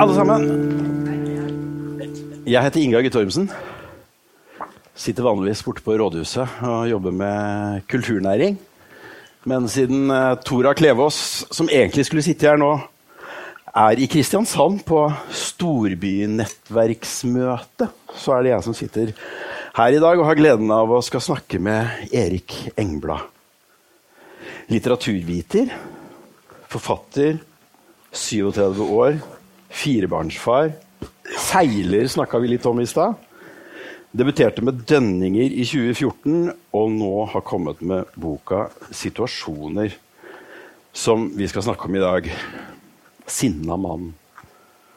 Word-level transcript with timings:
alle 0.00 0.14
sammen. 0.16 0.40
Jeg 2.48 2.64
heter 2.64 2.80
Ingar 2.80 3.04
Guttormsen. 3.04 3.50
Sitter 4.96 5.26
vanligvis 5.26 5.60
borte 5.64 5.82
på 5.84 5.96
rådhuset 6.00 6.48
og 6.64 6.88
jobber 6.88 7.10
med 7.12 7.82
kulturnæring. 7.90 8.58
Men 9.48 9.68
siden 9.72 10.10
uh, 10.12 10.36
Tora 10.44 10.74
Klevås, 10.76 11.46
som 11.52 11.68
egentlig 11.72 12.04
skulle 12.08 12.22
sitte 12.24 12.46
her 12.48 12.56
nå, 12.60 12.80
er 13.70 14.00
i 14.00 14.06
Kristiansand 14.10 14.80
på 14.88 15.12
storbynettverksmøte, 15.36 17.86
så 18.16 18.32
er 18.36 18.42
det 18.42 18.50
jeg 18.54 18.64
som 18.66 18.74
sitter 18.76 19.06
her 19.76 19.90
i 19.94 20.02
dag 20.02 20.18
og 20.18 20.26
har 20.26 20.36
gleden 20.38 20.70
av 20.74 20.90
å 20.90 21.02
skal 21.04 21.20
snakke 21.24 21.58
med 21.62 21.86
Erik 22.08 22.72
Engblad. 22.80 23.20
Litteraturviter, 24.72 25.66
forfatter, 26.72 27.32
37 28.10 28.80
år, 28.90 29.12
firebarnsfar. 29.70 30.72
Seiler 31.38 32.08
snakka 32.10 32.38
vi 32.42 32.54
litt 32.54 32.66
om 32.66 32.80
i 32.82 32.86
stad. 32.86 33.14
Debuterte 34.10 34.62
med 34.66 34.82
'Dønninger' 34.82 35.52
i 35.54 35.64
2014, 35.64 36.50
og 36.74 36.90
nå 36.90 37.26
har 37.30 37.46
kommet 37.46 37.82
med 37.82 38.10
boka 38.16 38.68
'Situasjoner', 38.90 39.94
som 40.92 41.30
vi 41.36 41.46
skal 41.46 41.62
snakke 41.62 41.86
om 41.86 41.94
i 41.94 42.02
dag. 42.02 42.32
Sinna 43.26 43.76
mann. 43.76 44.14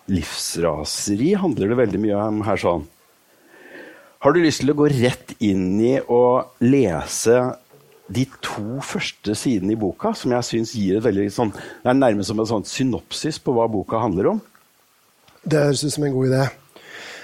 Livsraseri 0.10 1.36
handler 1.38 1.70
det 1.70 1.78
veldig 1.78 2.00
mye 2.00 2.28
om 2.28 2.42
her. 2.42 2.58
sånn. 2.58 2.88
Har 4.20 4.32
du 4.34 4.40
lyst 4.40 4.62
til 4.62 4.72
å 4.72 4.78
gå 4.80 4.88
rett 4.90 5.36
inn 5.40 5.80
i 5.82 6.00
og 6.00 6.56
lese 6.60 7.58
de 8.10 8.26
to 8.42 8.80
første 8.80 9.36
sidene 9.36 9.74
i 9.74 9.80
boka, 9.80 10.14
som 10.14 10.32
jeg 10.32 10.44
syns 10.44 10.74
gir 10.74 10.98
et 10.98 11.04
veldig 11.04 11.30
sånn, 11.32 11.52
det 11.52 11.90
er 11.90 11.94
nærmest 11.94 12.32
som 12.32 12.40
en 12.40 12.46
sånn 12.46 12.66
synopsis 12.66 13.40
på 13.40 13.54
hva 13.56 13.68
boka 13.68 14.00
handler 14.00 14.34
om? 14.34 14.42
Det 15.44 15.60
høres 15.60 15.84
ut 15.84 15.94
som 15.94 16.06
en 16.08 16.14
god 16.16 16.30
idé. 16.32 16.44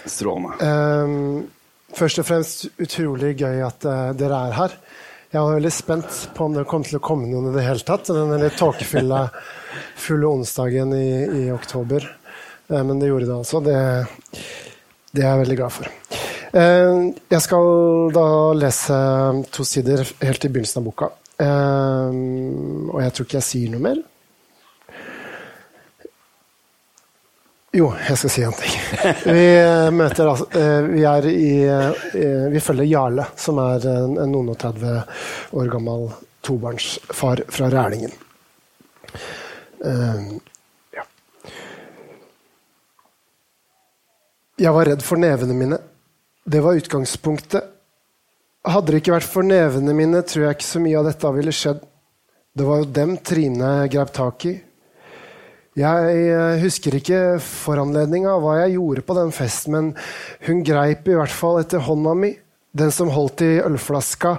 Strålende. 0.10 0.56
Um, 0.60 1.48
først 1.96 2.22
og 2.22 2.28
fremst 2.28 2.66
utrolig 2.82 3.36
gøy 3.40 3.62
at 3.64 3.86
uh, 3.88 4.10
dere 4.18 4.42
er 4.50 4.56
her. 4.58 4.76
Jeg 5.30 5.46
var 5.46 5.60
veldig 5.60 5.72
spent 5.72 6.20
på 6.36 6.48
om 6.48 6.56
det 6.58 6.66
kom 6.68 6.84
til 6.86 6.98
å 6.98 7.04
komme 7.06 7.30
noen 7.30 7.52
i 7.52 7.56
det 7.56 7.64
hele 7.68 7.86
tatt. 7.86 8.10
Den 8.12 8.34
litt 8.42 8.58
tåkefulle 8.60 9.28
fulle 10.06 10.34
onsdagen 10.34 10.96
i, 10.98 11.10
i 11.44 11.46
oktober. 11.54 12.10
Uh, 12.68 12.82
men 12.82 13.00
det 13.00 13.12
gjorde 13.12 13.30
det 13.30 13.38
altså. 13.38 13.64
Det, 13.64 13.78
det, 15.14 15.24
er 15.24 15.30
jeg 15.30 15.44
veldig 15.46 15.60
glad 15.62 15.76
for. 15.78 15.96
Uh, 16.50 17.10
jeg 17.30 17.44
skal 17.46 18.14
da 18.16 18.28
lese 18.58 19.02
to 19.54 19.68
sider 19.68 20.04
helt 20.04 20.44
i 20.44 20.52
begynnelsen 20.52 20.84
av 20.84 20.92
boka. 20.92 21.14
og 21.40 22.98
jeg 23.00 23.12
tror 23.16 23.26
ikke 23.26 23.38
jeg 23.40 23.48
sier 23.48 23.72
noe 23.72 23.86
mer. 23.86 24.02
Jo, 27.72 27.92
jeg 28.02 28.18
skal 28.18 28.32
si 28.34 28.44
en 28.48 28.56
ting. 28.58 28.78
Vi 29.38 29.46
møter 29.94 30.32
altså 30.32 30.48
Vi 30.90 31.04
er 31.06 31.28
i 31.30 31.52
eh, 31.70 32.48
Vi 32.50 32.62
følger 32.66 32.90
Jarle, 32.90 33.28
som 33.38 33.62
er 33.62 33.86
en 33.94 34.18
noen 34.32 34.50
og 34.56 34.58
30 34.58 34.96
år 35.54 35.70
gammel 35.76 36.08
tobarnsfar 36.42 37.44
fra 37.54 37.70
Rælingen. 37.70 38.16
Jeg 44.60 44.76
var 44.76 44.90
redd 44.90 45.04
for 45.06 45.22
nevene 45.22 45.56
mine. 45.56 45.78
Det 46.44 46.60
var 46.64 46.76
utgangspunktet. 46.76 47.64
Hadde 48.68 48.92
det 48.92 49.00
ikke 49.00 49.14
vært 49.14 49.30
for 49.30 49.46
nevene 49.48 49.94
mine, 49.96 50.20
tror 50.28 50.48
jeg 50.48 50.58
ikke 50.58 50.68
så 50.68 50.82
mye 50.84 50.98
av 51.00 51.08
dette 51.08 51.32
ville 51.38 51.54
skjedd. 51.56 51.80
Det 52.60 52.66
var 52.68 52.82
jo 52.82 52.90
dem 52.98 53.14
Trine 53.24 53.70
grep 53.92 54.12
tak 54.16 54.46
i. 54.50 54.58
Jeg 55.78 56.14
eh, 56.34 56.60
husker 56.64 56.98
ikke 56.98 57.38
foranledninga, 57.44 58.34
hva 58.42 58.58
jeg 58.64 58.78
gjorde 58.80 59.04
på 59.06 59.16
den 59.20 59.34
festen, 59.36 59.76
men 59.76 59.90
hun 60.48 60.64
greip 60.66 61.08
i 61.08 61.18
hvert 61.18 61.34
fall 61.34 61.62
etter 61.62 61.84
hånda 61.86 62.16
mi, 62.18 62.34
den 62.74 62.94
som 62.94 63.12
holdt 63.14 63.44
i 63.46 63.52
ølflaska, 63.62 64.36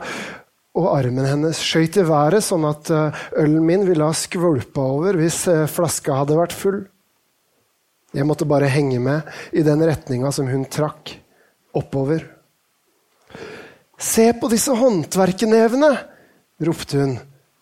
og 0.79 0.89
armen 0.93 1.27
hennes 1.27 1.59
skøyt 1.59 1.99
i 1.99 2.07
været, 2.07 2.45
sånn 2.47 2.67
at 2.69 2.91
eh, 2.95 3.23
ølen 3.43 3.63
min 3.67 3.87
ville 3.87 4.07
ha 4.07 4.17
skvulpa 4.17 4.85
over 4.97 5.19
hvis 5.19 5.45
eh, 5.51 5.69
flaska 5.71 6.19
hadde 6.23 6.39
vært 6.39 6.57
full. 6.57 6.83
Jeg 8.15 8.27
måtte 8.27 8.49
bare 8.49 8.71
henge 8.71 8.99
med 9.03 9.27
i 9.55 9.63
den 9.67 9.83
retninga 9.87 10.33
som 10.35 10.51
hun 10.51 10.67
trakk, 10.67 11.15
oppover. 11.79 12.25
Se 14.01 14.33
på 14.35 14.51
disse 14.51 14.75
håndverkernevene! 14.75 15.93
ropte 16.61 16.99
hun 16.99 17.13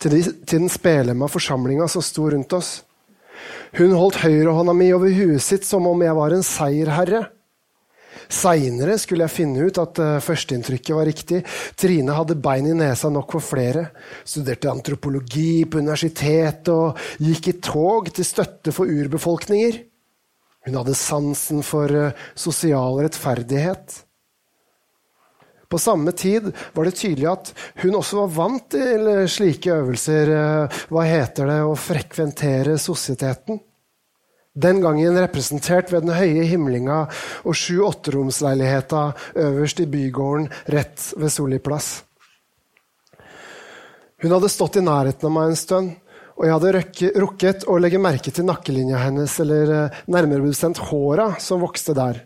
til, 0.01 0.15
de, 0.17 0.23
til 0.43 0.65
den 0.65 0.71
spelemma 0.73 1.28
forsamlinga 1.31 1.87
som 1.91 2.03
sto 2.03 2.25
rundt 2.33 2.55
oss. 2.57 2.71
Hun 3.78 3.97
holdt 3.97 4.22
høyrehånda 4.22 4.75
mi 4.76 4.92
over 4.97 5.12
huet 5.12 5.44
sitt 5.44 5.66
som 5.69 5.86
om 5.88 6.04
jeg 6.04 6.16
var 6.16 6.34
en 6.34 6.47
seierherre. 6.47 7.26
Seinere 8.28 8.98
skulle 9.00 9.25
jeg 9.25 9.32
finne 9.32 9.69
ut 9.69 9.78
at 9.81 10.00
uh, 10.04 10.16
førsteinntrykket 10.20 10.97
var 10.97 11.09
riktig. 11.09 11.42
Trine 11.81 12.16
hadde 12.16 12.36
bein 12.44 12.69
i 12.69 12.76
nesa 12.76 13.09
nok 13.12 13.32
for 13.38 13.44
flere. 13.44 13.86
Studerte 14.28 14.69
antropologi 14.69 15.64
på 15.64 15.81
universitetet 15.81 16.69
og 16.75 16.98
gikk 17.25 17.53
i 17.53 17.56
tog 17.64 18.10
til 18.12 18.28
støtte 18.28 18.75
for 18.76 18.91
urbefolkninger. 18.91 19.80
Hun 20.69 20.76
hadde 20.76 20.98
sansen 20.98 21.65
for 21.65 21.88
uh, 21.88 22.28
sosial 22.36 23.00
rettferdighet. 23.06 24.03
På 25.69 25.79
samme 25.79 26.15
tid 26.17 26.49
var 26.73 26.89
det 26.89 26.97
tydelig 26.97 27.29
at 27.29 27.53
hun 27.83 27.99
også 27.99 28.23
var 28.23 28.34
vant 28.39 28.71
til 28.73 29.09
slike 29.29 29.75
øvelser. 29.75 30.33
Uh, 30.33 30.83
hva 30.89 31.05
heter 31.05 31.51
det 31.51 31.59
å 31.67 31.77
frekventere 31.77 32.79
sosieteten? 32.81 33.61
Den 34.59 34.81
gangen 34.83 35.15
representert 35.21 35.93
ved 35.93 36.07
den 36.07 36.17
høye 36.17 36.47
himlinga 36.49 37.05
og 37.47 37.55
sju-åtteromsleiligheta 37.55 39.03
øverst 39.45 39.84
i 39.84 39.87
bygården 39.93 40.49
rett 40.75 41.12
ved 41.21 41.31
Solli 41.31 41.61
plass. 41.62 41.91
Hun 44.19 44.34
hadde 44.34 44.51
stått 44.51 44.81
i 44.81 44.83
nærheten 44.83 45.28
av 45.28 45.34
meg 45.37 45.53
en 45.53 45.61
stund, 45.61 45.93
og 46.39 46.47
jeg 46.47 46.57
hadde 46.57 47.12
rukket 47.23 47.69
å 47.71 47.77
legge 47.78 48.01
merke 48.03 48.33
til 48.34 48.49
nakkelinja 48.49 48.99
hennes, 49.05 49.37
eller 49.43 49.71
eh, 49.75 50.01
nærmere 50.11 50.49
bestemt 50.49 50.81
håra 50.89 51.33
som 51.43 51.62
vokste 51.62 51.95
der. 51.99 52.25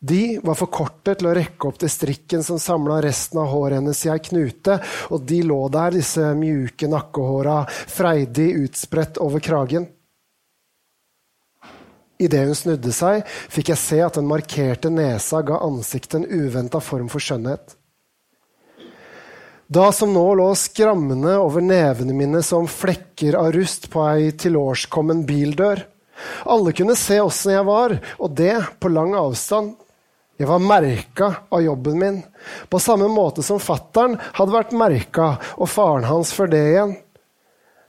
De 0.00 0.38
var 0.42 0.54
for 0.54 0.70
korte 0.70 1.16
til 1.18 1.26
å 1.26 1.34
rekke 1.34 1.68
opp 1.68 1.78
til 1.82 1.90
strikken 1.90 2.44
som 2.46 2.60
samla 2.62 3.00
resten 3.02 3.40
av 3.42 3.48
håret 3.50 3.80
hennes 3.80 4.02
i 4.06 4.12
ei 4.12 4.20
knute, 4.22 4.76
og 5.10 5.24
de 5.26 5.40
lå 5.42 5.58
der, 5.74 5.96
disse 5.98 6.22
mjuke 6.38 6.86
nakkehåra, 6.90 7.64
freidig 7.66 8.52
utspredt 8.60 9.18
over 9.24 9.42
kragen. 9.42 9.88
Idet 12.18 12.44
hun 12.46 12.54
snudde 12.58 12.92
seg, 12.94 13.26
fikk 13.26 13.72
jeg 13.72 13.82
se 13.82 13.98
at 14.02 14.18
den 14.18 14.30
markerte 14.30 14.90
nesa 14.90 15.42
ga 15.46 15.58
ansiktet 15.66 16.20
en 16.20 16.30
uventa 16.30 16.80
form 16.82 17.10
for 17.10 17.22
skjønnhet. 17.22 17.74
Da 19.68 19.90
som 19.92 20.14
nå 20.14 20.24
lå 20.38 20.46
skrammende 20.56 21.34
over 21.42 21.60
nevene 21.60 22.14
mine 22.16 22.40
som 22.46 22.70
flekker 22.70 23.36
av 23.36 23.50
rust 23.52 23.90
på 23.92 24.06
ei 24.14 24.30
tilårskommen 24.32 25.26
bildør. 25.28 25.82
Alle 26.48 26.72
kunne 26.74 26.96
se 26.98 27.18
åssen 27.20 27.52
jeg 27.52 27.66
var, 27.68 27.98
og 28.18 28.32
det 28.38 28.56
på 28.80 28.90
lang 28.90 29.12
avstand. 29.18 29.74
Jeg 30.38 30.46
var 30.46 30.62
merka 30.62 31.32
av 31.50 31.62
jobben 31.64 31.98
min, 31.98 32.18
på 32.70 32.78
samme 32.78 33.08
måte 33.10 33.42
som 33.42 33.58
fattern 33.58 34.14
hadde 34.36 34.54
vært 34.54 34.76
merka, 34.78 35.32
og 35.58 35.66
faren 35.70 36.06
hans 36.06 36.30
for 36.34 36.50
det 36.50 36.62
igjen. 36.70 36.92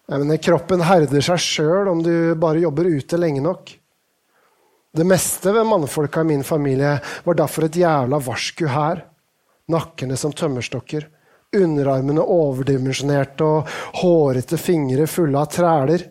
Jeg 0.09 0.23
mener, 0.23 0.41
kroppen 0.41 0.81
herder 0.81 1.21
seg 1.21 1.43
sjøl 1.43 1.91
om 1.91 2.01
du 2.01 2.33
bare 2.41 2.63
jobber 2.63 2.89
ute 2.89 3.19
lenge 3.21 3.43
nok. 3.45 3.75
Det 4.89 5.05
meste 5.05 5.53
ved 5.53 5.69
mannfolka 5.69 6.25
i 6.25 6.31
min 6.31 6.41
familie 6.43 6.95
var 7.23 7.37
derfor 7.37 7.67
et 7.67 7.77
jævla 7.77 8.17
varsku 8.25 8.65
her. 8.73 9.03
Nakkene 9.69 10.17
som 10.17 10.33
tømmerstokker, 10.33 11.05
underarmene 11.53 12.25
overdimensjonerte 12.25 13.45
og 13.45 13.69
hårete 14.01 14.57
fingre 14.57 15.05
fulle 15.05 15.37
av 15.37 15.53
træler. 15.53 16.09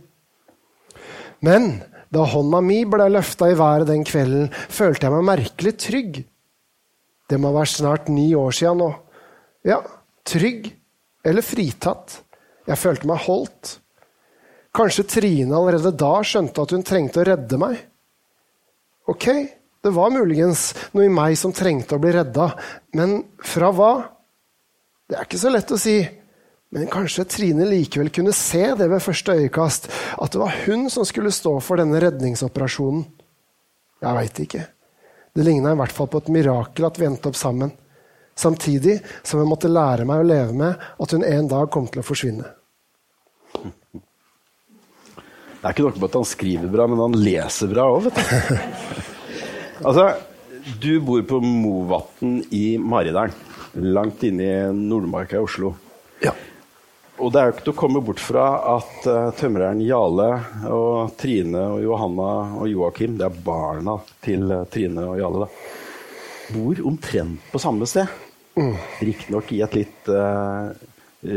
Men 1.43 1.73
da 2.15 2.23
hånda 2.25 2.63
mi 2.65 2.85
ble 2.89 3.11
løfta 3.11 3.51
i 3.51 3.59
været 3.59 3.91
den 3.91 4.07
kvelden, 4.07 4.53
følte 4.53 5.09
jeg 5.09 5.17
meg 5.17 5.27
merkelig 5.29 5.75
trygg. 5.83 6.21
Det 7.29 7.39
må 7.41 7.53
være 7.53 7.71
snart 7.71 8.09
ni 8.13 8.31
år 8.37 8.55
sia 8.57 8.73
nå. 8.77 8.89
Ja, 9.67 9.83
trygg 10.29 10.71
eller 11.27 11.45
fritatt. 11.45 12.23
Jeg 12.69 12.81
følte 12.81 13.09
meg 13.09 13.25
holdt. 13.27 13.79
Kanskje 14.77 15.07
Trine 15.09 15.57
allerede 15.57 15.95
da 15.97 16.19
skjønte 16.25 16.65
at 16.65 16.75
hun 16.75 16.85
trengte 16.87 17.23
å 17.23 17.27
redde 17.27 17.61
meg. 17.61 17.81
Ok, 19.09 19.27
det 19.85 19.93
var 19.97 20.13
muligens 20.13 20.71
noe 20.93 21.09
i 21.09 21.13
meg 21.13 21.37
som 21.41 21.55
trengte 21.57 21.97
å 21.97 22.03
bli 22.03 22.13
redda, 22.15 22.51
men 22.97 23.23
fra 23.41 23.71
hva? 23.73 23.93
Det 25.09 25.17
er 25.17 25.29
ikke 25.29 25.41
så 25.41 25.53
lett 25.53 25.73
å 25.73 25.81
si. 25.81 25.97
Men 26.77 26.91
kanskje 26.93 27.25
Trine 27.33 27.65
likevel 27.65 28.11
kunne 28.13 28.35
se 28.37 28.61
det 28.77 28.91
ved 28.93 29.01
første 29.01 29.39
øyekast, 29.41 29.89
at 30.21 30.35
det 30.35 30.43
var 30.43 30.59
hun 30.67 30.91
som 30.93 31.07
skulle 31.09 31.33
stå 31.33 31.55
for 31.65 31.81
denne 31.81 32.01
redningsoperasjonen. 32.05 33.07
Jeg 34.05 34.19
veit 34.21 34.43
ikke. 34.45 34.67
Det 35.35 35.45
ligna 35.47 35.73
i 35.75 35.79
hvert 35.79 35.95
fall 35.95 36.09
på 36.11 36.23
et 36.23 36.31
mirakel 36.35 36.87
at 36.89 36.99
vi 36.99 37.07
endte 37.09 37.31
opp 37.31 37.39
sammen. 37.39 37.73
Samtidig 38.39 39.01
som 39.27 39.41
jeg 39.41 39.51
måtte 39.51 39.71
lære 39.71 40.07
meg 40.07 40.23
å 40.23 40.29
leve 40.29 40.55
med 40.55 40.79
at 40.79 41.15
hun 41.15 41.27
en 41.27 41.51
dag 41.51 41.71
kom 41.75 41.89
til 41.91 42.03
å 42.03 42.07
forsvinne. 42.07 42.47
Det 45.59 45.67
er 45.67 45.75
ikke 45.75 45.89
noe 45.89 45.99
med 45.99 46.07
at 46.07 46.17
han 46.21 46.29
skriver 46.29 46.71
bra, 46.71 46.87
men 46.87 47.03
han 47.03 47.17
leser 47.19 47.71
bra 47.73 47.89
òg, 47.91 48.07
vet 48.07 48.21
du. 48.21 48.23
altså, 49.91 50.05
du 50.79 50.93
bor 51.03 51.25
på 51.27 51.41
Movatn 51.43 52.39
i 52.55 52.79
Maridalen. 52.79 53.35
Langt 53.75 54.23
inne 54.27 54.47
i 54.47 54.55
Nordmarka 54.75 55.41
i 55.41 55.43
Oslo. 55.43 55.75
Og 57.19 57.33
det 57.35 57.41
er 57.41 57.49
jo 57.49 57.55
ikke 57.57 57.65
til 57.67 57.75
å 57.75 57.79
komme 57.81 58.03
bort 58.05 58.21
fra 58.23 58.45
at 58.77 59.07
uh, 59.11 59.31
tømreren 59.35 59.81
Jale 59.83 60.29
og 60.71 61.17
Trine 61.19 61.65
og 61.75 61.81
Johanna 61.83 62.29
og 62.61 62.69
Joakim, 62.71 63.17
det 63.19 63.27
er 63.27 63.41
barna 63.45 63.97
til 64.23 64.47
uh, 64.53 64.63
Trine 64.71 65.07
og 65.11 65.19
Jale, 65.19 65.47
da, 65.47 65.49
bor 66.55 66.83
omtrent 66.93 67.51
på 67.51 67.61
samme 67.63 67.89
sted. 67.91 68.07
Mm. 68.59 68.77
Riktignok 69.03 69.51
i 69.55 69.61
et 69.67 69.75
litt 69.75 70.11
uh, 70.15 70.71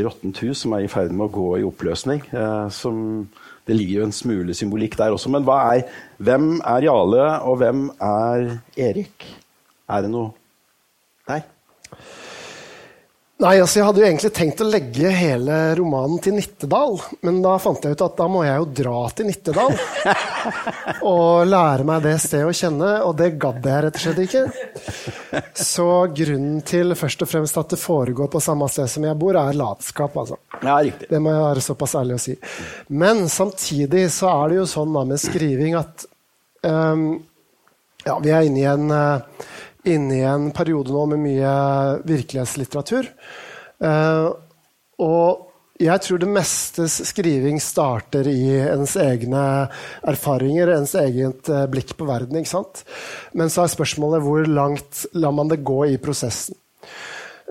råttent 0.05 0.43
hus 0.45 0.61
som 0.63 0.77
er 0.77 0.85
i 0.85 0.91
ferd 0.91 1.13
med 1.15 1.27
å 1.27 1.33
gå 1.33 1.47
i 1.57 1.65
oppløsning. 1.65 2.21
Uh, 2.29 2.69
som, 2.73 3.25
det 3.65 3.77
ligger 3.77 4.01
jo 4.01 4.07
en 4.09 4.15
smule 4.15 4.57
symbolikk 4.57 4.99
der 5.01 5.17
også. 5.17 5.33
Men 5.33 5.49
er, 5.57 5.87
hvem 6.21 6.51
er 6.61 6.89
Jale, 6.91 7.25
og 7.41 7.57
hvem 7.61 7.87
er 7.97 8.59
Erik? 8.77 9.25
Er 9.89 10.05
det 10.05 10.13
noe 10.13 10.29
der? 11.25 11.47
Nei, 13.41 13.55
altså 13.57 13.79
Jeg 13.79 13.85
hadde 13.87 14.01
jo 14.03 14.05
egentlig 14.05 14.29
tenkt 14.37 14.59
å 14.61 14.67
legge 14.69 15.11
hele 15.17 15.55
romanen 15.77 16.19
til 16.21 16.35
Nittedal. 16.37 16.99
Men 17.25 17.39
da 17.41 17.55
fant 17.61 17.81
jeg 17.81 17.95
ut 17.97 18.03
at 18.05 18.19
da 18.19 18.27
må 18.29 18.43
jeg 18.45 18.59
jo 18.59 18.67
dra 18.81 18.99
til 19.17 19.29
Nittedal 19.31 19.73
og 21.11 21.49
lære 21.49 21.87
meg 21.87 22.03
det 22.05 22.13
stedet 22.21 22.51
å 22.51 22.53
kjenne. 22.53 22.91
Og 23.07 23.15
det 23.17 23.31
gadd 23.41 23.65
jeg 23.65 23.85
rett 23.87 23.97
og 23.97 24.03
slett 24.03 24.21
ikke. 24.27 24.43
Så 25.57 25.87
grunnen 26.19 26.61
til 26.69 26.93
først 26.99 27.25
og 27.25 27.31
fremst 27.31 27.57
at 27.57 27.73
det 27.73 27.81
foregår 27.81 28.29
på 28.29 28.43
samme 28.45 28.69
sted 28.69 28.91
som 28.93 29.09
jeg 29.09 29.19
bor, 29.23 29.39
er 29.41 29.57
latskap. 29.57 30.21
altså. 30.21 30.37
Ja, 30.61 30.77
riktig. 30.77 31.09
Det 31.09 31.23
må 31.23 31.33
jeg 31.33 31.45
være 31.47 31.65
såpass 31.65 31.97
ærlig 31.97 32.19
å 32.19 32.23
si. 32.27 32.37
Men 32.93 33.25
samtidig 33.31 34.05
så 34.13 34.29
er 34.35 34.51
det 34.51 34.61
jo 34.61 34.69
sånn 34.69 34.93
da 34.93 35.05
med 35.09 35.23
skriving 35.23 35.79
at 35.81 36.05
um, 36.61 37.07
ja, 38.05 38.19
vi 38.21 38.33
er 38.33 38.45
inne 38.45 38.61
i 38.61 38.69
en 38.69 38.93
uh, 38.93 39.49
inne 39.87 40.17
i 40.19 40.25
en 40.27 40.49
periode 40.53 40.93
nå 40.93 41.05
med 41.13 41.23
mye 41.23 41.53
virkelighetslitteratur. 42.07 43.09
Uh, 43.81 44.29
og 45.01 45.47
jeg 45.81 46.03
tror 46.05 46.21
det 46.21 46.29
meste 46.29 46.85
skriving 46.91 47.57
starter 47.63 48.27
i 48.29 48.43
ens 48.59 48.93
egne 49.01 49.45
erfaringer, 50.07 50.75
ens 50.75 50.93
eget 50.99 51.49
uh, 51.49 51.65
blikk 51.71 51.95
på 51.97 52.05
verden. 52.09 52.37
ikke 52.37 52.53
sant? 52.53 52.83
Men 53.33 53.49
så 53.49 53.65
er 53.65 53.73
spørsmålet 53.73 54.25
hvor 54.25 54.45
langt 54.49 55.05
lar 55.17 55.33
man 55.33 55.49
det 55.51 55.63
gå 55.65 55.83
i 55.89 55.97
prosessen? 56.01 56.57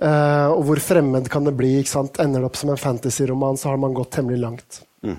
Uh, 0.01 0.55
og 0.55 0.63
hvor 0.69 0.81
fremmed 0.81 1.27
kan 1.33 1.45
det 1.45 1.57
bli? 1.59 1.75
ikke 1.81 1.97
sant? 1.97 2.23
Ender 2.23 2.45
det 2.45 2.53
opp 2.53 2.61
som 2.61 2.71
en 2.73 2.81
fantasyroman, 2.81 3.59
så 3.61 3.73
har 3.73 3.83
man 3.83 3.97
gått 3.97 4.15
temmelig 4.15 4.41
langt. 4.45 4.85
Mm. 5.01 5.19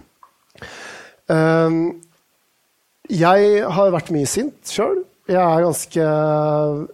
jeg 3.09 3.61
har 3.75 3.93
vært 3.93 4.09
mye 4.13 4.27
sint 4.29 4.67
sjøl. 4.69 4.99
Jeg 5.29 5.37
er 5.37 5.63
ganske 5.63 6.05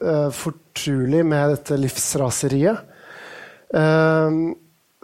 uh, 0.04 0.30
fortrolig 0.36 1.24
med 1.26 1.54
dette 1.56 1.78
livsraseriet. 1.80 2.82
Uh, 3.72 4.52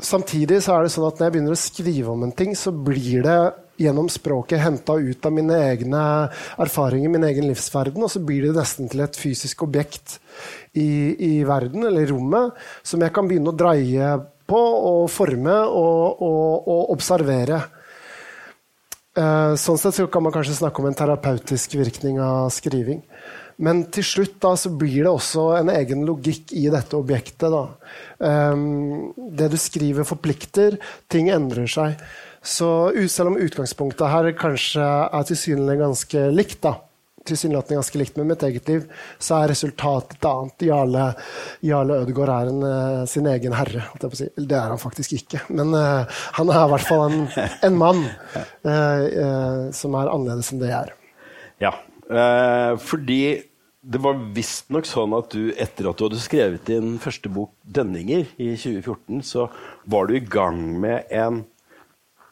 samtidig 0.03 0.59
så 0.63 0.75
er 0.75 0.85
det 0.85 0.93
sånn 0.93 1.07
at 1.07 1.19
når 1.19 1.27
jeg 1.27 1.35
begynner 1.37 1.55
å 1.55 1.61
skrive 1.63 2.13
om 2.13 2.25
en 2.27 2.35
ting, 2.35 2.51
så 2.57 2.73
blir 2.75 3.23
det 3.23 3.37
gjennom 3.81 4.09
språket 4.11 4.61
henta 4.61 4.95
ut 4.99 5.25
av 5.25 5.33
mine 5.33 5.55
egne 5.71 6.01
erfaringer, 6.61 7.09
min 7.09 7.25
egen 7.25 7.47
livsverden, 7.49 8.03
og 8.05 8.11
så 8.11 8.21
blir 8.23 8.45
det 8.45 8.57
nesten 8.57 8.91
til 8.91 9.01
et 9.05 9.17
fysisk 9.17 9.65
objekt 9.65 10.19
i, 10.77 11.15
i 11.15 11.33
verden, 11.47 11.87
eller 11.87 12.03
i 12.03 12.11
rommet, 12.11 12.59
som 12.85 13.01
jeg 13.01 13.15
kan 13.15 13.29
begynne 13.29 13.53
å 13.53 13.57
dreie 13.57 14.11
på 14.49 14.59
og 14.59 15.07
forme 15.09 15.55
og, 15.63 16.21
og, 16.21 16.67
og 16.69 16.93
observere. 16.93 17.63
Uh, 19.13 19.53
sånn 19.59 19.77
sett 19.77 19.93
så 19.99 20.07
kan 20.09 20.23
man 20.25 20.33
kanskje 20.33 20.57
snakke 20.57 20.81
om 20.81 20.89
en 20.89 20.97
terapeutisk 20.97 21.75
virkning 21.77 22.17
av 22.23 22.49
skriving. 22.53 23.03
Men 23.61 23.83
til 23.93 24.05
slutt 24.07 24.39
da, 24.41 24.55
så 24.57 24.71
blir 24.73 25.03
det 25.05 25.11
også 25.11 25.51
en 25.59 25.69
egen 25.75 26.01
logikk 26.07 26.55
i 26.57 26.65
dette 26.73 26.97
objektet. 26.97 27.53
Um, 28.17 29.13
det 29.37 29.51
du 29.53 29.59
skriver, 29.61 30.07
forplikter. 30.07 30.79
Ting 31.13 31.29
endrer 31.33 31.69
seg. 31.69 32.01
Så 32.43 32.67
selv 33.07 33.31
om 33.31 33.39
utgangspunktet 33.39 34.09
her 34.09 34.31
kanskje 34.35 34.83
er 34.83 35.29
tilsynelatende 35.29 35.79
ganske 35.85 36.25
likt, 36.33 36.59
da, 36.65 36.73
tilsynelatende 37.27 37.79
ganske 37.79 37.99
likt 38.01 38.17
med 38.19 38.29
mitt 38.31 38.43
eget 38.47 38.67
liv, 38.71 38.87
så 39.21 39.39
er 39.39 39.53
resultatet 39.53 40.17
et 40.17 40.27
annet. 40.29 40.65
Jarle, 40.67 41.05
Jarle 41.65 41.99
Ødegaard 42.03 42.33
er 42.33 42.51
en, 42.51 42.65
uh, 42.65 43.05
sin 43.09 43.29
egen 43.29 43.55
herre. 43.57 43.85
Si. 44.13 44.27
Det 44.37 44.57
er 44.57 44.73
han 44.73 44.81
faktisk 44.81 45.15
ikke, 45.19 45.43
men 45.53 45.73
uh, 45.77 46.03
han 46.39 46.51
er 46.51 46.65
i 46.65 46.73
hvert 46.73 46.89
fall 46.89 47.05
en, 47.07 47.23
en 47.69 47.79
mann 47.79 48.03
uh, 48.03 49.71
som 49.75 49.97
er 49.99 50.11
annerledes 50.11 50.53
enn 50.53 50.61
det 50.63 50.71
jeg 50.73 50.79
er. 50.81 50.93
Ja, 51.63 51.73
fordi 52.83 53.23
det 53.83 53.99
var 54.03 54.19
visstnok 54.35 54.87
sånn 54.87 55.13
at 55.15 55.33
du 55.35 55.51
etter 55.59 55.89
at 55.89 55.99
du 55.99 56.05
hadde 56.05 56.21
skrevet 56.23 56.67
din 56.69 56.95
første 57.03 57.31
bok 57.31 57.51
'Dønninger' 57.67 58.31
i 58.39 58.53
2014, 58.55 59.23
så 59.27 59.49
var 59.85 60.07
du 60.07 60.15
i 60.15 60.23
gang 60.23 60.59
med 60.79 61.11
en 61.11 61.43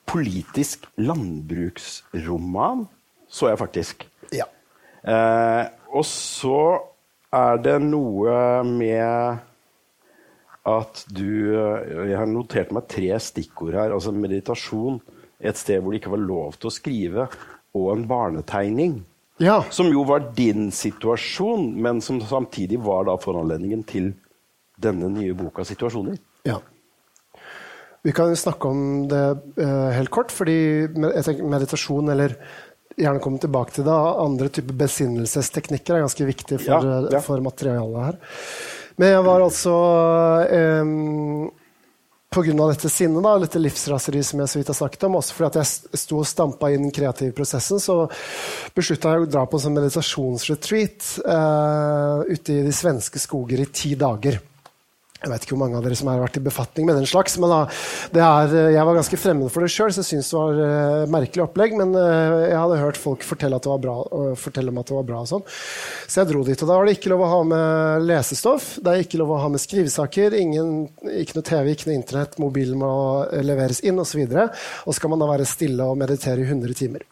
politisk 0.08 0.88
landbruksroman, 1.00 2.88
så 3.28 3.52
jeg 3.52 3.60
faktisk. 3.60 4.11
Eh, 5.02 5.64
og 5.92 6.06
så 6.06 6.62
er 7.34 7.62
det 7.64 7.78
noe 7.84 8.36
med 8.68 9.42
at 10.62 11.00
du 11.10 11.58
eh, 11.58 12.10
Jeg 12.12 12.18
har 12.20 12.30
notert 12.30 12.74
meg 12.76 12.90
tre 12.92 13.10
stikkord 13.24 13.78
her. 13.78 13.96
Altså 13.96 14.14
meditasjon, 14.14 15.00
et 15.42 15.58
sted 15.58 15.82
hvor 15.82 15.94
det 15.94 16.02
ikke 16.04 16.14
var 16.14 16.26
lov 16.26 16.60
til 16.60 16.70
å 16.70 16.76
skrive, 16.76 17.30
og 17.78 17.94
en 17.96 18.06
barnetegning. 18.10 19.00
Ja. 19.42 19.62
Som 19.74 19.90
jo 19.90 20.04
var 20.06 20.28
din 20.38 20.70
situasjon, 20.76 21.72
men 21.82 22.02
som 22.06 22.20
samtidig 22.22 22.78
var 22.84 23.08
da 23.10 23.16
foranledningen 23.18 23.82
til 23.90 24.12
denne 24.82 25.10
nye 25.10 25.34
boka 25.38 25.66
'Situasjoner'. 25.66 26.20
Ja. 26.46 26.60
Vi 28.02 28.12
kan 28.12 28.34
snakke 28.36 28.68
om 28.68 29.08
det 29.10 29.26
eh, 29.62 29.90
helt 29.94 30.10
kort, 30.10 30.32
fordi 30.34 30.88
tenker 30.90 31.46
meditasjon 31.46 32.10
eller 32.10 32.34
gjerne 33.00 33.22
komme 33.24 33.42
tilbake 33.42 33.76
til 33.76 33.88
det. 33.88 33.96
Andre 34.26 34.52
typer 34.54 34.78
besinnelsesteknikker 34.84 35.98
er 35.98 36.06
ganske 36.06 36.28
viktig 36.28 36.60
for, 36.62 36.92
ja, 36.92 37.00
ja. 37.14 37.24
for 37.24 37.44
materialet 37.44 38.06
her. 38.10 38.22
Men 39.00 39.16
jeg 39.16 39.26
var 39.26 39.44
altså 39.46 39.74
um, 40.84 41.50
pga. 42.32 42.54
dette 42.60 42.92
sinnet, 42.92 43.24
da, 43.24 43.38
dette 43.42 43.62
livsraseriet 43.62 44.28
som 44.28 44.44
jeg 44.44 44.52
så 44.52 44.60
vidt 44.60 44.70
har 44.74 44.78
snakket 44.78 45.08
om, 45.08 45.18
også 45.20 45.38
fordi 45.38 45.50
at 45.50 45.60
jeg 45.62 46.02
sto 46.04 46.20
og 46.22 46.30
stampa 46.30 46.70
inn 46.72 46.86
den 46.86 46.94
kreative 46.96 47.34
prosessen, 47.36 47.82
så 47.82 48.06
beslutta 48.76 49.16
jeg 49.16 49.26
å 49.26 49.32
dra 49.32 49.48
på 49.48 49.58
en 49.58 49.66
sånn 49.66 49.78
meditasjonsretreat 49.80 51.10
uh, 51.26 52.22
ute 52.28 52.60
i 52.60 52.64
de 52.68 52.76
svenske 52.76 53.20
skoger 53.22 53.64
i 53.64 53.70
ti 53.74 53.96
dager. 54.00 54.40
Jeg 55.22 55.30
vet 55.30 55.44
ikke 55.46 55.54
hvor 55.54 55.60
mange 55.62 55.78
av 55.78 55.84
dere 55.86 55.94
som 55.94 56.08
har 56.10 56.18
vært 56.24 56.40
i 56.40 56.42
befatning 56.42 56.88
med 56.88 56.96
den 56.98 57.06
slags. 57.06 57.36
men 57.38 57.52
er, 57.54 58.54
Jeg 58.74 58.86
var 58.88 58.96
ganske 58.98 59.20
fremmed 59.22 59.52
for 59.54 59.62
det 59.62 59.70
sjøl, 59.70 59.92
så 59.94 60.02
jeg 60.02 60.08
syntes 60.08 60.32
det 60.32 60.40
var 60.40 60.58
uh, 60.58 61.12
merkelig 61.14 61.44
opplegg. 61.44 61.76
Men 61.78 61.94
uh, 61.94 62.48
jeg 62.48 62.58
hadde 62.58 62.80
hørt 62.82 62.98
folk 62.98 63.26
fortelle, 63.28 63.60
at 63.60 63.68
det 63.68 63.70
var 63.70 63.84
bra, 63.84 63.96
uh, 64.02 64.32
fortelle 64.34 64.74
om 64.74 64.82
at 64.82 64.90
det 64.90 64.98
var 64.98 65.06
bra. 65.12 65.22
og 65.22 65.30
sånn. 65.30 65.46
Så 66.10 66.24
jeg 66.24 66.32
dro 66.32 66.42
dit. 66.48 66.58
og 66.58 66.72
Da 66.72 66.80
var 66.80 66.90
det 66.90 66.98
ikke 66.98 67.14
lov 67.14 67.22
å 67.28 67.30
ha 67.36 67.40
med 67.54 68.10
lesestoff, 68.10 68.72
det 68.82 68.96
er 68.96 69.06
ikke 69.06 69.22
lov 69.22 69.36
å 69.38 69.40
ha 69.46 69.54
med 69.54 69.62
skrivesaker, 69.62 70.40
ingen, 70.42 70.76
ikke 71.06 71.38
noe 71.38 71.50
TV, 71.54 71.74
ikke 71.76 71.92
noe 71.92 72.00
Internett, 72.02 72.38
mobilen 72.42 72.82
må 72.82 72.92
leveres 73.46 73.86
inn 73.86 74.02
osv. 74.02 74.26
Og, 74.26 74.34
så 74.34 74.50
og 74.50 74.94
så 74.96 75.00
skal 75.04 75.14
man 75.14 75.22
da 75.22 75.30
være 75.30 75.50
stille 75.50 75.86
og 75.86 76.02
meditere 76.02 76.42
i 76.42 76.50
100 76.50 76.80
timer. 76.82 77.06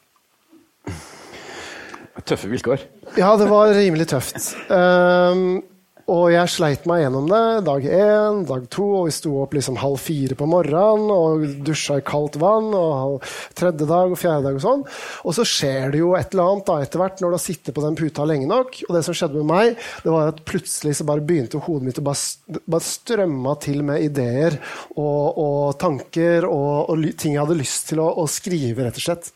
Tøffe 2.25 2.49
vilkår. 2.49 2.89
Ja, 3.21 3.35
det 3.37 3.53
var 3.53 3.69
rimelig 3.77 4.09
tøft. 4.11 4.55
Um, 4.65 5.61
og 6.09 6.31
jeg 6.33 6.49
sleit 6.49 6.87
meg 6.89 7.03
gjennom 7.03 7.27
det 7.29 7.41
dag 7.67 7.85
én, 7.85 8.41
dag 8.49 8.65
to, 8.73 8.85
og 8.99 9.07
vi 9.09 9.13
sto 9.13 9.35
opp 9.43 9.53
liksom 9.53 9.77
halv 9.81 9.99
fire 10.01 10.37
på 10.37 10.47
morgenen 10.49 11.11
og 11.13 11.45
dusja 11.65 11.99
i 11.99 12.05
kaldt 12.05 12.39
vann. 12.41 12.71
og 12.73 13.25
Tredje 13.57 13.85
dag 13.89 14.09
og 14.09 14.17
fjerde 14.19 14.47
dag 14.47 14.57
og 14.57 14.63
sånn. 14.63 14.83
Og 15.29 15.37
så 15.37 15.45
skjer 15.47 15.93
det 15.93 16.01
jo 16.01 16.15
et 16.17 16.33
eller 16.33 16.53
annet 16.53 16.69
da 16.69 16.77
etter 16.81 17.03
hvert 17.03 17.21
når 17.21 17.33
du 17.33 17.37
har 17.37 17.43
sittet 17.45 17.77
på 17.77 17.85
den 17.85 17.97
puta 17.99 18.25
lenge 18.25 18.49
nok. 18.49 18.81
Og 18.87 18.97
det 18.97 19.03
som 19.05 19.17
skjedde 19.17 19.43
med 19.43 19.49
meg, 19.51 19.89
det 20.05 20.13
var 20.15 20.33
at 20.33 20.43
plutselig 20.49 20.97
så 20.97 21.07
bare 21.09 21.25
begynte 21.25 21.61
hodet 21.65 21.89
mitt 21.89 22.01
å 22.01 22.05
bare, 22.09 22.59
bare 22.65 22.89
strømme 22.89 23.57
til 23.61 23.83
med 23.85 24.05
ideer 24.09 24.57
og, 24.95 25.37
og 25.37 25.75
tanker 25.81 26.47
og, 26.49 26.89
og, 26.89 27.09
ting 27.19 27.35
jeg 27.35 27.43
hadde 27.43 27.59
lyst 27.59 27.91
til 27.91 28.01
å, 28.01 28.09
å 28.23 28.25
skrive, 28.29 28.87
rett 28.87 28.97
og 28.97 29.05
slett. 29.05 29.35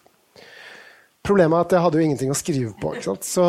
Problemet 1.23 1.55
er 1.55 1.67
at 1.67 1.75
jeg 1.77 1.85
hadde 1.85 1.99
jo 1.99 2.07
ingenting 2.07 2.33
å 2.33 2.35
skrive 2.35 2.73
på. 2.81 2.97
ikke 2.97 3.13
sant? 3.13 3.27
Så 3.29 3.45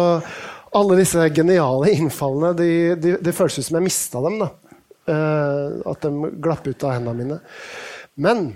alle 0.75 0.99
disse 0.99 1.29
geniale 1.35 1.93
innfallene 1.95 2.53
Det 2.59 2.69
de, 3.03 3.17
de 3.23 3.35
føles 3.37 3.59
ut 3.61 3.69
som 3.69 3.79
jeg 3.81 3.89
mista 3.89 4.23
dem. 4.25 4.39
da. 4.43 4.51
Uh, 5.05 5.83
at 5.91 6.01
de 6.07 6.31
glapp 6.41 6.67
ut 6.67 6.85
av 6.87 6.95
hendene 6.97 7.19
mine. 7.19 7.41
Men 8.17 8.47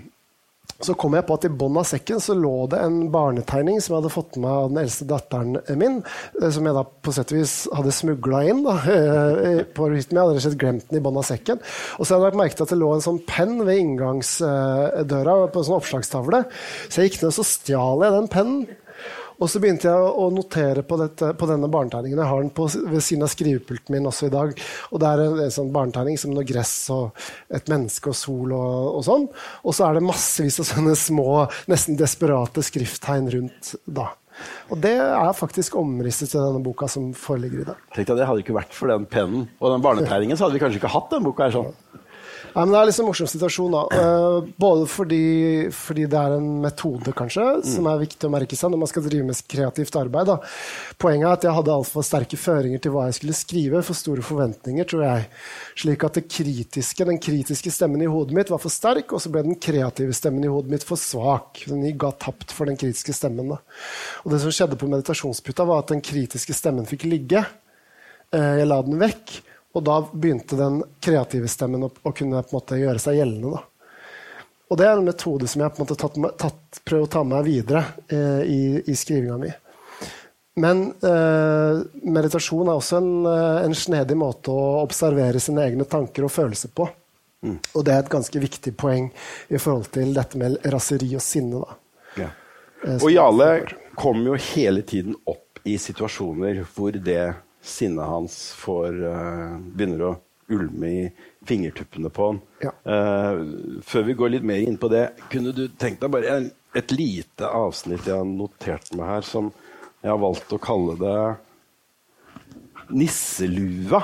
så 0.79 0.93
kom 0.95 1.11
jeg 1.17 1.25
på 1.27 1.35
at 1.35 1.43
i 1.43 1.51
bunnen 1.51 1.81
av 1.81 1.87
sekken 1.89 2.21
så 2.23 2.31
lå 2.39 2.53
det 2.71 2.77
en 2.79 2.99
barnetegning 3.11 3.81
som 3.83 3.93
jeg 3.93 3.99
hadde 3.99 4.11
fått 4.13 4.37
med 4.39 4.47
av 4.49 4.69
den 4.71 4.79
eldste 4.79 5.07
datteren 5.09 5.57
min. 5.75 5.97
eh, 6.39 6.49
Som 6.55 6.69
jeg 6.69 6.77
da 6.77 6.85
på 6.87 7.11
sett 7.11 7.33
og 7.33 7.41
vis 7.41 7.55
hadde 7.75 7.91
smugla 7.91 8.39
inn. 8.47 8.63
da, 8.63 8.77
eh, 8.87 9.63
på 9.75 9.89
hytten 9.91 10.15
min. 10.15 10.21
Jeg 10.21 10.23
hadde 10.23 10.37
rett 10.37 10.39
og 10.39 10.45
slett 10.47 10.61
glemt 10.61 10.87
den 10.87 10.99
i 10.99 11.03
bunnen 11.03 11.19
av 11.19 11.27
sekken. 11.27 11.59
Og 11.99 12.07
så 12.07 12.15
hadde 12.15 12.31
jeg 12.31 12.39
merket 12.39 12.61
at 12.63 12.71
det 12.71 12.79
lå 12.79 12.93
en 12.95 13.03
sånn 13.03 13.19
penn 13.27 13.57
ved 13.67 13.81
inngangsdøra 13.83 15.35
på 15.51 15.59
en 15.59 15.67
sånn 15.67 15.79
oppslagstavle. 15.81 16.45
Så 16.87 17.01
jeg 17.01 17.11
gikk 17.11 17.21
ned 17.23 17.31
og 17.33 17.37
så 17.41 17.47
stjal 17.51 18.05
jeg 18.07 18.15
den 18.15 18.31
pennen. 18.31 18.67
Og 19.39 19.47
så 19.47 19.61
begynte 19.63 19.87
jeg 19.87 19.95
å 20.19 20.27
notere 20.35 20.83
på, 20.83 20.97
dette, 20.99 21.31
på 21.39 21.47
denne 21.47 21.69
barnetegningen. 21.71 22.19
Jeg 22.19 22.31
har 22.31 22.43
den 22.43 22.51
på, 22.55 22.67
ved 22.91 23.03
siden 23.05 23.23
av 23.23 23.31
skrivepulten 23.31 23.95
min 23.95 24.09
også 24.09 24.27
i 24.27 24.33
dag. 24.33 24.53
Og 24.91 25.01
det 25.01 25.09
er 25.09 25.23
en, 25.23 25.37
en 25.45 25.53
sånn 25.55 25.71
barnetegning 25.75 26.19
som 26.19 26.33
noe 26.35 26.47
gress 26.47 26.73
og 26.95 27.15
et 27.55 27.71
menneske 27.71 28.11
og 28.11 28.17
sol 28.19 28.55
og, 28.55 28.99
og 28.99 29.05
sånn. 29.07 29.27
Og 29.63 29.75
så 29.75 29.87
er 29.87 29.99
det 29.99 30.07
massevis 30.07 30.59
av 30.59 30.67
sånne 30.73 30.95
små, 30.99 31.45
nesten 31.71 31.99
desperate 31.99 32.65
skrifttegn 32.67 33.31
rundt. 33.37 33.75
da. 33.87 34.11
Og 34.71 34.79
det 34.83 34.95
er 35.03 35.31
faktisk 35.35 35.75
omrisset 35.79 36.31
til 36.31 36.41
denne 36.41 36.61
boka 36.63 36.87
som 36.91 37.09
foreligger 37.17 37.63
i 37.63 37.69
dag. 37.71 37.87
Tenk 37.95 38.11
deg, 38.11 38.19
Det 38.19 38.27
hadde 38.29 38.43
ikke 38.43 38.59
vært 38.59 38.75
for 38.75 38.91
den 38.91 39.07
pennen 39.09 39.47
og 39.59 39.73
den 39.73 39.83
barnetegningen, 39.83 40.37
så 40.37 40.47
hadde 40.47 40.59
vi 40.59 40.63
kanskje 40.63 40.83
ikke 40.83 40.93
hatt 40.95 41.15
den 41.15 41.25
boka 41.25 41.47
her 41.47 41.55
sånn. 41.55 41.73
Ja, 42.55 42.63
men 42.65 42.71
det 42.73 42.79
er 42.79 42.87
liksom 42.89 43.05
en 43.05 43.09
morsom 43.11 43.27
situasjon. 43.29 43.71
da. 43.75 43.81
Eh, 43.95 44.47
både 44.59 44.87
fordi, 44.89 45.19
fordi 45.75 46.05
det 46.09 46.17
er 46.19 46.35
en 46.37 46.47
metode 46.63 47.13
kanskje, 47.15 47.45
som 47.65 47.85
er 47.91 47.99
viktig 48.01 48.25
å 48.27 48.31
merke 48.33 48.57
seg 48.57 48.71
når 48.73 48.81
man 48.83 48.89
skal 48.91 49.05
drive 49.05 49.25
med 49.27 49.41
kreativt 49.53 49.95
arbeid. 49.99 50.25
Da. 50.31 50.37
Poenget 50.99 51.27
er 51.29 51.33
at 51.37 51.47
jeg 51.47 51.55
hadde 51.59 51.75
altfor 51.75 52.05
sterke 52.07 52.39
føringer 52.39 52.81
til 52.83 52.91
hva 52.95 53.05
jeg 53.07 53.19
skulle 53.19 53.37
skrive. 53.37 53.83
For 53.85 53.93
store 53.97 54.25
forventninger, 54.25 54.87
tror 54.89 55.03
jeg. 55.05 55.27
Slik 55.83 56.03
at 56.09 56.19
det 56.19 56.25
kritiske, 56.31 57.05
den 57.07 57.19
kritiske 57.23 57.71
stemmen 57.71 58.01
i 58.01 58.09
hodet 58.11 58.35
mitt 58.35 58.49
var 58.51 58.59
for 58.63 58.73
sterk, 58.73 59.13
og 59.13 59.21
så 59.23 59.31
ble 59.33 59.43
den 59.45 59.59
kreative 59.61 60.13
stemmen 60.17 60.43
i 60.43 60.51
hodet 60.51 60.73
mitt 60.73 60.83
for 60.87 60.99
svak. 60.99 61.63
Den 61.69 61.85
ga 61.97 62.11
tapt 62.17 62.51
for 62.55 62.65
den 62.69 62.77
kritiske 62.79 63.13
stemmen. 63.15 63.53
Da. 63.53 63.61
Og 64.25 64.33
det 64.33 64.41
som 64.43 64.51
skjedde 64.51 64.77
på 64.79 64.89
meditasjonsputta, 64.89 65.65
var 65.69 65.83
at 65.85 65.93
den 65.93 66.01
kritiske 66.05 66.53
stemmen 66.57 66.89
fikk 66.89 67.05
ligge. 67.09 67.45
Eh, 68.33 68.57
Jeg 68.59 68.67
la 68.67 68.81
den 68.85 68.99
vekk. 68.99 69.39
Og 69.77 69.85
da 69.85 69.99
begynte 70.11 70.57
den 70.57 70.81
kreative 71.03 71.49
stemmen 71.51 71.85
å, 71.85 71.91
å 71.91 72.13
kunne 72.15 72.41
måte 72.51 72.79
gjøre 72.79 73.01
seg 73.01 73.19
gjeldende. 73.19 73.59
Da. 73.59 73.65
Og 74.69 74.77
det 74.77 74.85
er 74.85 74.97
en 74.97 75.05
metode 75.05 75.49
som 75.49 75.63
jeg 75.63 75.73
på 75.73 75.81
en 75.81 75.85
måte 75.85 75.97
tatt, 75.97 76.17
tatt, 76.41 76.81
prøver 76.85 77.05
å 77.05 77.11
ta 77.13 77.23
med 77.25 77.37
meg 77.37 77.49
videre 77.49 77.83
eh, 78.09 78.41
i, 78.45 78.61
i 78.85 78.95
skrivinga 78.97 79.37
mi. 79.41 79.51
Men 80.59 80.89
eh, 81.05 81.81
meditasjon 82.03 82.67
er 82.67 82.77
også 82.77 82.97
en, 82.99 83.11
eh, 83.29 83.59
en 83.65 83.75
snedig 83.77 84.17
måte 84.19 84.53
å 84.53 84.81
observere 84.81 85.41
sine 85.41 85.63
egne 85.69 85.87
tanker 85.89 86.25
og 86.27 86.33
følelser 86.33 86.73
på. 86.75 86.89
Og 87.47 87.85
det 87.87 87.93
er 87.93 88.01
et 88.03 88.11
ganske 88.11 88.41
viktig 88.41 88.73
poeng 88.75 89.05
i 89.47 89.59
forhold 89.61 89.87
til 89.95 90.11
dette 90.15 90.39
med 90.41 90.57
raseri 90.73 91.13
og 91.15 91.23
sinne. 91.23 91.61
Da. 91.63 92.25
Ja. 92.25 92.31
Eh, 92.83 92.97
Og 92.97 93.11
Jarle 93.13 93.51
kommer 93.95 94.33
jo 94.33 94.41
hele 94.51 94.83
tiden 94.83 95.15
opp 95.25 95.61
i 95.67 95.77
situasjoner 95.79 96.65
hvor 96.75 96.95
det 96.95 97.21
sinnet 97.61 98.05
hans 98.05 98.51
får, 98.57 99.03
eh, 99.09 99.57
begynner 99.59 100.05
å 100.07 100.15
ulme 100.49 100.87
i 100.87 101.11
fingertuppene 101.45 102.09
på 102.09 102.27
han. 102.27 102.39
Ja. 102.63 102.71
Uh, 102.83 103.81
før 103.85 104.07
vi 104.07 104.15
går 104.17 104.33
litt 104.33 104.47
mer 104.47 104.63
inn 104.63 104.79
på 104.81 104.89
det, 104.91 105.09
kunne 105.29 105.53
du 105.55 105.67
tenkt 105.79 106.01
deg 106.03 106.13
bare 106.13 106.31
en, 106.35 106.47
et 106.77 106.93
lite 106.93 107.45
avsnitt 107.45 108.07
jeg 108.07 108.17
har 108.17 108.27
notert 108.27 108.89
meg 108.97 109.11
her, 109.13 109.25
som 109.25 109.51
jeg 110.01 110.11
har 110.11 110.21
valgt 110.21 110.53
å 110.55 110.61
kalle 110.61 110.95
det 110.99 111.19
Nisselua. 112.89 114.01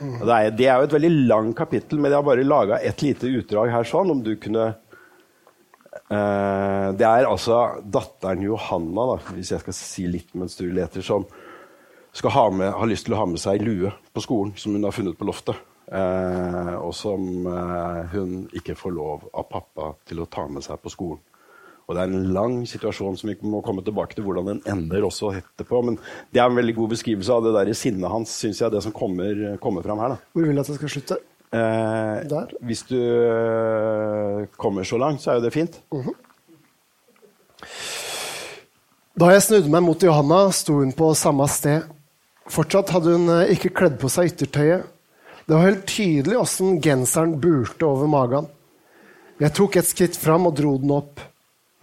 Mm. 0.00 0.14
Det 0.18 0.34
er, 0.34 0.54
det 0.58 0.66
er 0.66 0.80
jo 0.80 0.88
et 0.88 0.96
veldig 0.96 1.12
langt 1.30 1.56
kapittel, 1.58 2.00
men 2.00 2.10
jeg 2.10 2.18
har 2.18 2.26
bare 2.26 2.46
laga 2.46 2.80
et 2.82 3.04
lite 3.04 3.30
utdrag 3.30 3.70
her 3.70 3.86
sånn, 3.86 4.10
om 4.10 4.24
du 4.26 4.34
kunne 4.42 4.72
uh, 6.10 6.88
det 6.98 7.06
er 7.06 7.30
altså 7.30 7.62
datteren 7.86 8.42
Johanna, 8.42 9.14
da, 9.14 9.34
hvis 9.36 9.54
jeg 9.54 9.62
skal 9.62 9.78
si 9.78 10.08
litt 10.10 10.34
mens 10.34 10.58
du 10.58 10.66
leter, 10.66 11.04
som 11.06 11.28
skal 12.14 12.34
ha 12.34 12.48
med, 12.54 12.72
har 12.78 12.90
lyst 12.90 13.08
til 13.08 13.16
å 13.16 13.20
ha 13.20 13.28
med 13.28 13.42
seg 13.42 13.62
lue 13.64 13.90
på 14.14 14.22
skolen 14.22 14.54
som 14.60 14.74
hun 14.76 14.86
har 14.86 14.94
funnet 14.94 15.18
på 15.18 15.26
loftet. 15.28 15.58
Eh, 15.84 16.74
og 16.80 16.94
som 16.96 17.46
eh, 17.50 18.02
hun 18.14 18.44
ikke 18.56 18.76
får 18.78 18.94
lov 18.96 19.26
av 19.34 19.48
pappa 19.50 19.90
til 20.08 20.22
å 20.22 20.28
ta 20.30 20.46
med 20.48 20.64
seg 20.64 20.80
på 20.80 20.92
skolen. 20.94 21.20
Og 21.84 21.92
det 21.92 22.00
er 22.00 22.14
en 22.14 22.30
lang 22.32 22.54
situasjon 22.64 23.18
som 23.20 23.28
vi 23.28 23.34
må 23.44 23.60
komme 23.60 23.82
tilbake 23.84 24.16
til 24.16 24.24
hvordan 24.24 24.46
den 24.48 24.62
ender 24.72 25.04
også 25.04 25.34
etterpå. 25.36 25.82
Men 25.84 25.98
det 26.32 26.40
er 26.40 26.48
en 26.48 26.56
veldig 26.56 26.74
god 26.78 26.94
beskrivelse 26.94 27.34
av 27.34 27.44
det 27.44 27.52
der 27.58 27.68
i 27.68 27.76
sinnet 27.76 28.08
hans, 28.08 28.32
syns 28.40 28.62
jeg, 28.62 28.72
det 28.72 28.80
som 28.86 28.94
kommer, 28.96 29.58
kommer 29.60 29.84
fram 29.84 30.00
her. 30.00 30.14
da. 30.14 30.30
Hvor 30.32 30.46
vil 30.46 30.56
du 30.56 30.62
at 30.62 30.70
jeg 30.72 30.78
skal 30.80 30.94
slutte? 30.94 31.18
Eh, 31.54 32.22
Der. 32.30 32.54
hvis 32.64 32.82
du 32.88 32.96
eh, 32.98 34.46
kommer 34.56 34.82
så 34.88 34.96
langt, 34.98 35.20
så 35.22 35.30
er 35.34 35.36
jo 35.38 35.44
det 35.44 35.52
fint. 35.54 35.76
Da 39.14 39.28
jeg 39.30 39.44
snudde 39.44 39.70
meg 39.70 39.84
mot 39.84 40.02
Johanna, 40.02 40.48
sto 40.56 40.80
hun 40.80 40.90
på 40.96 41.12
samme 41.14 41.46
sted. 41.52 41.84
Fortsatt 42.50 42.92
hadde 42.92 43.14
hun 43.16 43.30
eh, 43.32 43.54
ikke 43.54 43.72
kledd 43.76 43.96
på 44.00 44.10
seg 44.12 44.32
yttertøyet. 44.32 44.90
Det 45.44 45.52
var 45.52 45.66
helt 45.66 45.86
tydelig 45.88 46.38
åssen 46.40 46.78
genseren 46.84 47.36
burte 47.40 47.86
over 47.88 48.08
magen. 48.08 48.48
Jeg 49.40 49.52
tok 49.56 49.76
et 49.76 49.88
skritt 49.88 50.16
fram 50.16 50.48
og 50.48 50.54
dro 50.56 50.76
den 50.80 50.92
opp. 50.94 51.20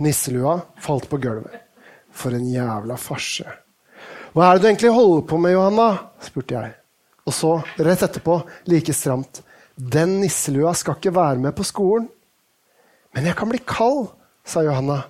Nisselua 0.01 0.57
falt 0.81 1.09
på 1.11 1.19
gulvet. 1.21 1.59
For 2.11 2.33
en 2.33 2.47
jævla 2.49 2.97
farse. 2.99 3.45
Hva 4.31 4.47
er 4.47 4.57
det 4.57 4.63
du 4.63 4.67
egentlig 4.69 4.93
holder 4.95 5.27
på 5.27 5.37
med, 5.41 5.53
Johanna? 5.53 5.87
spurte 6.23 6.57
jeg. 6.57 6.73
Og 7.27 7.35
så, 7.35 7.51
rett 7.77 8.03
etterpå, 8.07 8.39
like 8.71 8.95
stramt. 8.95 9.43
Den 9.75 10.19
nisselua 10.21 10.73
skal 10.77 10.97
ikke 10.97 11.13
være 11.15 11.41
med 11.43 11.55
på 11.57 11.65
skolen. 11.67 12.07
Men 13.13 13.27
jeg 13.27 13.37
kan 13.37 13.51
bli 13.51 13.59
kald, 13.67 14.07
sa 14.47 14.63
Johanna. 14.65 15.01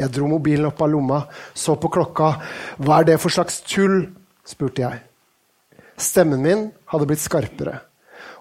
Jeg 0.00 0.12
dro 0.14 0.28
mobilen 0.30 0.68
opp 0.68 0.80
av 0.84 0.92
lomma, 0.92 1.24
så 1.54 1.74
på 1.80 1.90
klokka. 1.92 2.34
Hva 2.80 3.00
er 3.00 3.10
det 3.10 3.20
for 3.20 3.32
slags 3.32 3.60
tull? 3.66 4.04
Spurte 4.46 4.84
jeg. 4.84 5.04
Stemmen 6.00 6.42
min 6.42 6.66
hadde 6.92 7.08
blitt 7.08 7.22
skarpere. 7.22 7.78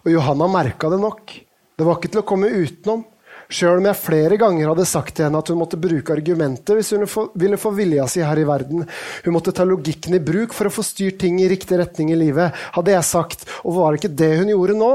Og 0.06 0.12
Johanna 0.14 0.48
merka 0.52 0.90
det 0.92 1.00
nok. 1.02 1.34
Det 1.76 1.88
var 1.88 2.00
ikke 2.00 2.12
til 2.14 2.22
å 2.22 2.28
komme 2.28 2.52
utenom. 2.52 3.06
Sjøl 3.50 3.80
om 3.80 3.88
jeg 3.90 3.98
flere 3.98 4.38
ganger 4.38 4.70
hadde 4.70 4.86
sagt 4.86 5.16
til 5.18 5.26
henne 5.26 5.40
at 5.42 5.48
hun 5.50 5.58
måtte 5.58 5.80
bruke 5.82 6.14
argumenter 6.14 6.78
hvis 6.78 6.92
hun 6.94 7.08
ville 7.42 7.58
få 7.58 7.72
vilja 7.74 8.06
si 8.12 8.22
her 8.22 8.38
i 8.38 8.46
verden. 8.46 8.84
Hun 9.26 9.34
måtte 9.34 9.54
ta 9.58 9.66
logikken 9.66 10.14
i 10.20 10.22
bruk 10.22 10.54
for 10.54 10.70
å 10.70 10.74
få 10.74 10.86
styrt 10.86 11.18
ting 11.24 11.40
i 11.42 11.48
riktig 11.50 11.80
retning 11.82 12.12
i 12.14 12.20
livet, 12.20 12.54
hadde 12.76 12.94
jeg 12.94 13.08
sagt. 13.10 13.48
Og 13.66 13.80
var 13.80 13.90
det 13.92 14.04
ikke 14.04 14.20
det 14.22 14.30
hun 14.44 14.54
gjorde 14.54 14.78
nå? 14.78 14.92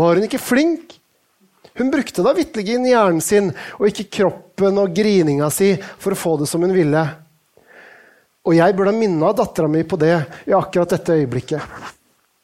Var 0.00 0.16
hun 0.16 0.26
ikke 0.30 0.40
flink? 0.40 0.96
Hun 1.76 1.92
brukte 1.92 2.24
da 2.24 2.32
vitterlig 2.36 2.78
hjernen 2.88 3.20
sin 3.24 3.52
og 3.78 3.90
ikke 3.90 4.08
kroppen 4.16 4.80
og 4.80 4.96
grininga 4.96 5.50
si 5.52 5.74
for 6.00 6.16
å 6.16 6.20
få 6.22 6.38
det 6.40 6.48
som 6.48 6.64
hun 6.64 6.74
ville. 6.74 7.04
Og 8.48 8.56
jeg 8.56 8.76
burde 8.76 8.92
ha 8.92 8.96
minna 8.96 9.32
dattera 9.36 9.68
mi 9.68 9.82
på 9.84 9.98
det 10.00 10.14
i 10.48 10.54
akkurat 10.56 10.94
dette 10.94 11.16
øyeblikket. 11.18 11.60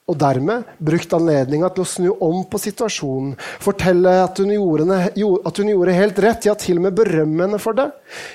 Og 0.07 0.15
dermed 0.21 0.69
brukt 0.79 1.15
anledninga 1.17 1.71
til 1.75 1.83
å 1.83 1.89
snu 1.91 2.09
om 2.23 2.45
på 2.47 2.61
situasjonen. 2.63 3.33
Fortelle 3.65 4.13
at 4.23 4.39
hun, 4.39 4.53
gjorde, 4.55 5.01
at 5.03 5.59
hun 5.59 5.73
gjorde 5.73 5.97
helt 5.97 6.21
rett, 6.23 6.47
ja, 6.47 6.55
til 6.55 6.79
og 6.79 6.87
med 6.87 6.99
berømme 7.01 7.47
henne 7.49 7.59
for 7.63 7.75
det. 7.79 7.89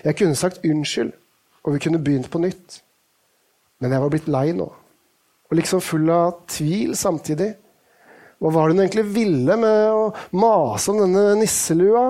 Jeg 0.03 0.17
kunne 0.19 0.39
sagt 0.39 0.65
unnskyld, 0.67 1.13
og 1.63 1.77
vi 1.77 1.83
kunne 1.85 2.01
begynt 2.03 2.31
på 2.33 2.41
nytt. 2.43 2.81
Men 3.79 3.95
jeg 3.95 4.03
var 4.03 4.13
blitt 4.13 4.29
lei 4.31 4.49
nå. 4.57 4.67
Og 5.51 5.57
liksom 5.59 5.83
full 5.83 6.11
av 6.11 6.41
tvil 6.51 6.91
samtidig. 6.97 7.53
Hva 8.41 8.51
var 8.51 8.67
det 8.67 8.75
hun 8.75 8.83
egentlig 8.83 9.07
ville 9.13 9.57
med 9.61 9.81
å 9.93 10.03
mase 10.41 10.91
om 10.91 10.99
denne 11.05 11.37
nisselua? 11.39 12.09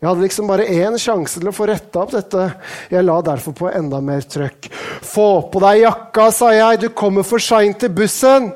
Jeg 0.00 0.08
hadde 0.08 0.24
liksom 0.24 0.48
bare 0.48 0.64
én 0.64 0.94
sjanse 0.96 1.36
til 1.36 1.50
å 1.50 1.52
få 1.52 1.66
retta 1.68 2.00
opp 2.00 2.14
dette. 2.14 2.46
Jeg 2.88 3.04
la 3.04 3.18
derfor 3.24 3.52
på 3.56 3.68
enda 3.68 3.98
mer 4.00 4.24
trøkk. 4.24 4.70
Få 5.04 5.26
på 5.52 5.60
deg 5.60 5.82
jakka, 5.82 6.30
sa 6.32 6.54
jeg, 6.56 6.80
du 6.80 6.88
kommer 6.96 7.26
for 7.26 7.42
seint 7.42 7.82
til 7.82 7.92
bussen! 7.92 8.48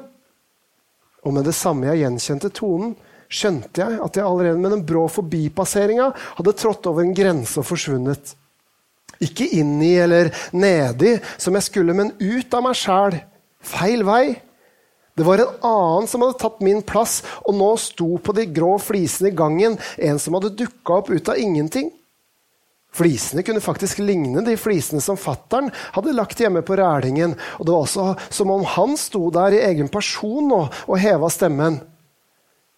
Og 1.24 1.36
med 1.36 1.44
det 1.48 1.54
samme 1.56 1.90
jeg 1.90 2.00
gjenkjente 2.00 2.50
tonen, 2.52 2.94
skjønte 3.28 3.82
jeg 3.82 4.00
at 4.06 4.16
jeg 4.16 4.24
allerede 4.24 4.60
med 4.60 4.72
den 4.72 4.86
brå 4.88 5.04
forbipasseringa 5.12 6.10
hadde 6.38 6.56
trådt 6.60 6.88
over 6.88 7.04
en 7.04 7.14
grense 7.16 7.60
og 7.60 7.68
forsvunnet. 7.68 8.34
Ikke 9.24 9.46
inni 9.56 9.94
eller 10.00 10.32
nedi, 10.56 11.14
som 11.36 11.56
jeg 11.56 11.68
skulle, 11.68 11.96
men 11.96 12.12
ut 12.20 12.56
av 12.56 12.64
meg 12.64 12.76
sjæl. 12.78 13.20
Feil 13.64 14.04
vei. 14.06 14.24
Det 15.14 15.22
var 15.22 15.38
en 15.38 15.58
annen 15.62 16.08
som 16.10 16.24
hadde 16.24 16.38
tatt 16.42 16.62
min 16.64 16.82
plass, 16.82 17.20
og 17.46 17.54
nå 17.54 17.68
sto 17.78 18.16
på 18.18 18.34
de 18.34 18.48
grå 18.50 18.72
flisene 18.82 19.30
i 19.30 19.36
gangen 19.36 19.76
en 19.96 20.18
som 20.18 20.34
hadde 20.34 20.56
dukka 20.58 20.98
opp 20.98 21.12
ut 21.14 21.30
av 21.30 21.38
ingenting. 21.38 21.92
Flisene 22.94 23.42
kunne 23.42 23.62
faktisk 23.62 23.98
ligne 23.98 24.42
de 24.46 24.54
flisene 24.58 25.02
som 25.02 25.18
fattern 25.18 25.70
hadde 25.96 26.14
lagt 26.14 26.38
hjemme 26.42 26.62
på 26.66 26.76
Rælingen, 26.78 27.34
og 27.58 27.66
det 27.66 27.74
var 27.74 27.86
også 27.86 28.06
som 28.30 28.52
om 28.54 28.62
han 28.74 28.94
sto 28.98 29.26
der 29.34 29.56
i 29.56 29.64
egen 29.66 29.90
person 29.90 30.46
nå 30.50 30.60
og 30.70 31.00
heva 31.02 31.30
stemmen. 31.30 31.80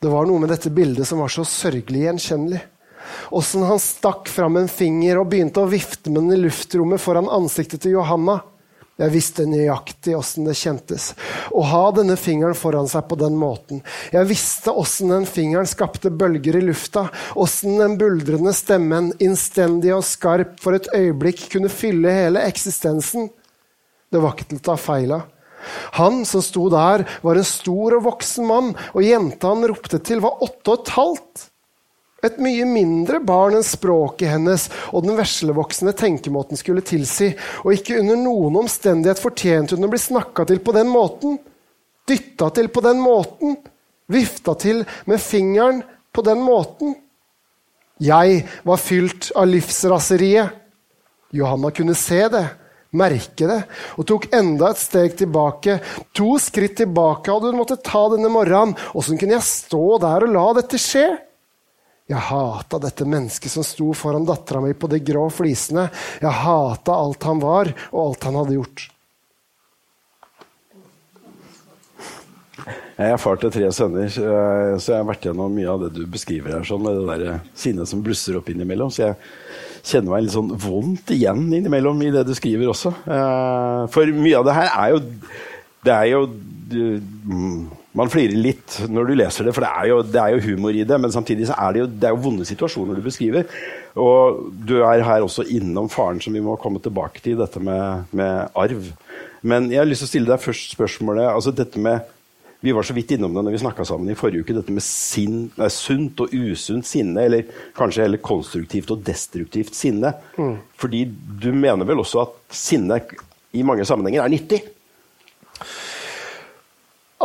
Det 0.01 0.13
var 0.13 0.29
noe 0.29 0.41
med 0.41 0.53
dette 0.53 0.73
bildet 0.73 1.09
som 1.09 1.21
var 1.21 1.33
så 1.33 1.45
sørgelig 1.49 2.07
gjenkjennelig. 2.07 2.63
Åssen 3.37 3.65
han 3.69 3.81
stakk 3.81 4.29
fram 4.33 4.57
en 4.61 4.69
finger 4.73 5.21
og 5.21 5.31
begynte 5.33 5.63
å 5.63 5.71
vifte 5.71 6.13
med 6.13 6.27
den 6.27 6.37
i 6.37 6.43
luftrommet 6.47 7.01
foran 7.01 7.31
ansiktet 7.33 7.85
til 7.85 7.97
Johanna. 7.97 8.41
Jeg 8.97 9.13
visste 9.13 9.45
nøyaktig 9.45 10.15
åssen 10.17 10.47
det 10.49 10.55
kjentes 10.57 11.11
å 11.53 11.61
ha 11.69 11.83
denne 11.93 12.15
fingeren 12.17 12.57
foran 12.57 12.89
seg 12.89 13.05
på 13.11 13.19
den 13.21 13.35
måten. 13.37 13.83
Jeg 14.13 14.29
visste 14.31 14.73
åssen 14.73 15.13
den 15.13 15.27
fingeren 15.29 15.69
skapte 15.69 16.09
bølger 16.09 16.57
i 16.57 16.63
lufta, 16.65 17.07
åssen 17.37 17.77
den 17.77 17.99
buldrende 18.01 18.55
stemmen, 18.57 19.11
innstendig 19.21 19.93
og 19.93 20.05
skarp, 20.09 20.57
for 20.65 20.79
et 20.79 20.89
øyeblikk 20.97 21.45
kunne 21.53 21.73
fylle 21.73 22.15
hele 22.23 22.47
eksistensen. 22.49 23.29
Det 24.09 24.23
var 24.23 24.33
ikke 24.33 24.49
til 24.55 24.63
å 24.63 24.69
ta 24.71 24.79
feil 24.81 25.13
av. 25.19 25.27
Han 25.99 26.23
som 26.25 26.41
sto 26.45 26.71
der, 26.73 27.05
var 27.21 27.37
en 27.37 27.49
stor 27.49 27.99
og 27.99 28.07
voksen 28.07 28.49
mann, 28.49 28.73
og 28.95 29.05
jenta 29.05 29.53
han 29.53 29.67
ropte 29.69 30.01
til, 30.01 30.25
var 30.25 30.41
åtte 30.47 30.73
og 30.73 30.81
et 30.81 30.95
halvt. 30.97 31.47
Et 32.27 32.39
mye 32.43 32.67
mindre 32.69 33.21
barn 33.23 33.59
enn 33.59 33.67
språket 33.67 34.33
hennes 34.33 34.67
og 34.91 35.05
den 35.07 35.17
veslevoksende 35.19 35.95
tenkemåten 35.97 36.59
skulle 36.59 36.85
tilsi, 36.87 37.31
og 37.63 37.77
ikke 37.77 38.01
under 38.01 38.19
noen 38.19 38.61
omstendighet 38.65 39.23
fortjente 39.23 39.77
hun 39.77 39.87
å 39.87 39.93
bli 39.93 40.01
snakka 40.03 40.47
til 40.49 40.63
på 40.65 40.75
den 40.77 40.91
måten. 40.91 41.39
Dytta 42.07 42.51
til 42.55 42.71
på 42.73 42.83
den 42.85 43.03
måten. 43.03 43.57
Vifta 44.11 44.55
til 44.59 44.85
med 45.11 45.23
fingeren 45.23 45.83
på 46.15 46.23
den 46.27 46.43
måten. 46.43 46.95
Jeg 48.03 48.43
var 48.67 48.81
fylt 48.81 49.31
av 49.37 49.49
livsraseriet. 49.49 50.63
Johanna 51.35 51.73
kunne 51.75 51.97
se 51.99 52.21
det, 52.31 52.45
merke 52.97 53.49
det, 53.49 53.59
og 53.99 54.07
tok 54.09 54.29
enda 54.37 54.71
et 54.71 54.81
steg 54.81 55.17
tilbake. 55.19 55.79
To 56.17 56.37
skritt 56.41 56.77
tilbake 56.81 57.33
hadde 57.33 57.51
hun 57.51 57.59
måttet 57.59 57.85
ta 57.87 58.07
denne 58.13 58.31
morgenen. 58.33 58.77
Åssen 58.97 59.19
kunne 59.21 59.37
jeg 59.39 59.49
stå 59.49 59.99
der 60.05 60.27
og 60.27 60.37
la 60.37 60.47
dette 60.61 60.81
skje? 60.81 61.09
Jeg 62.07 62.23
hata 62.23 62.79
dette 62.79 63.07
mennesket 63.09 63.51
som 63.51 63.65
sto 63.67 63.89
foran 63.97 64.27
dattera 64.27 64.61
mi 64.63 64.75
på 64.79 64.87
de 64.91 65.01
grå 65.03 65.25
flisene. 65.35 65.89
Jeg 66.23 66.39
hata 66.43 66.95
alt 66.95 67.27
han 67.27 67.41
var, 67.43 67.73
og 67.91 68.03
alt 68.05 68.29
han 68.29 68.39
hadde 68.39 68.59
gjort. 68.61 68.85
Jeg 72.97 73.13
er 73.13 73.19
far 73.21 73.37
til 73.41 73.51
tre 73.53 73.69
sønner, 73.75 74.07
så 74.09 74.79
jeg 74.79 74.97
har 74.97 75.09
vært 75.09 75.27
gjennom 75.27 75.53
mye 75.53 75.69
av 75.69 75.83
det 75.83 75.91
du 75.99 76.07
beskriver 76.09 76.55
her, 76.55 76.63
sånn, 76.65 76.87
med 76.87 76.97
det 76.97 77.19
der 77.27 77.43
sinnet 77.59 77.91
som 77.91 78.01
blusser 78.07 78.39
opp 78.39 78.49
innimellom. 78.49 78.89
Så 78.95 79.03
jeg 79.03 79.19
kjenner 79.83 80.15
meg 80.15 80.25
litt 80.25 80.37
sånn 80.37 80.55
vondt 80.63 81.13
igjen 81.13 81.43
innimellom 81.59 82.01
i 82.07 82.13
det 82.15 82.23
du 82.27 82.33
skriver 82.39 82.71
også. 82.73 82.95
Eh, 83.05 83.83
for 83.93 84.15
mye 84.17 84.39
av 84.39 84.47
det 84.49 84.57
her 84.57 84.71
er 84.73 84.95
jo 84.95 85.03
Det 85.87 85.93
er 85.95 86.07
jo 86.11 86.23
man 87.97 88.11
flirer 88.13 88.37
litt 88.37 88.77
når 88.93 89.09
du 89.09 89.15
leser 89.17 89.47
det, 89.47 89.55
for 89.57 89.65
det 89.65 89.71
er, 89.73 89.89
jo, 89.91 90.01
det 90.05 90.21
er 90.21 90.35
jo 90.35 90.43
humor 90.51 90.77
i 90.77 90.85
det. 90.89 90.99
Men 91.01 91.13
samtidig 91.15 91.49
så 91.49 91.57
er 91.57 91.73
det, 91.73 91.83
jo, 91.83 91.87
det 91.89 92.09
er 92.09 92.17
jo 92.17 92.25
vonde 92.27 92.49
situasjoner 92.49 92.99
du 92.99 93.05
beskriver. 93.05 93.49
Og 93.97 94.43
du 94.69 94.75
er 94.83 95.05
her 95.07 95.25
også 95.25 95.47
innom 95.57 95.89
faren, 95.93 96.21
som 96.21 96.37
vi 96.37 96.45
må 96.45 96.59
komme 96.61 96.83
tilbake 96.85 97.25
til, 97.25 97.39
dette 97.41 97.63
med, 97.63 98.11
med 98.17 98.53
arv. 98.53 98.91
Men 99.47 99.71
jeg 99.73 99.81
har 99.81 99.89
lyst 99.89 100.05
til 100.05 100.11
å 100.11 100.13
stille 100.13 100.33
deg 100.33 100.45
først 100.45 100.77
spørsmålet 100.77 101.31
altså 101.31 101.55
dette 101.57 101.81
med, 101.81 102.13
Vi 102.65 102.73
var 102.73 102.83
så 102.89 102.95
vidt 102.97 103.13
innom 103.13 103.35
det 103.37 103.43
når 103.45 103.53
vi 103.53 103.59
snakka 103.61 103.85
sammen 103.85 104.09
i 104.11 104.17
forrige 104.17 104.43
uke. 104.43 104.55
Dette 104.57 104.73
med 104.75 104.83
sin, 104.83 105.51
nei, 105.61 105.69
sunt 105.71 106.21
og 106.25 106.33
usunt 106.33 106.89
sinne, 106.89 107.27
eller 107.29 107.45
kanskje 107.77 108.07
heller 108.07 108.21
konstruktivt 108.25 108.91
og 108.91 109.05
destruktivt 109.07 109.77
sinne. 109.77 110.15
Mm. 110.41 110.57
Fordi 110.81 111.05
du 111.45 111.53
mener 111.53 111.87
vel 111.87 112.01
også 112.03 112.25
at 112.25 112.57
sinne 112.57 112.99
i 113.55 113.63
mange 113.63 113.85
sammenhenger 113.87 114.25
er 114.25 114.33
nyttig? 114.33 114.65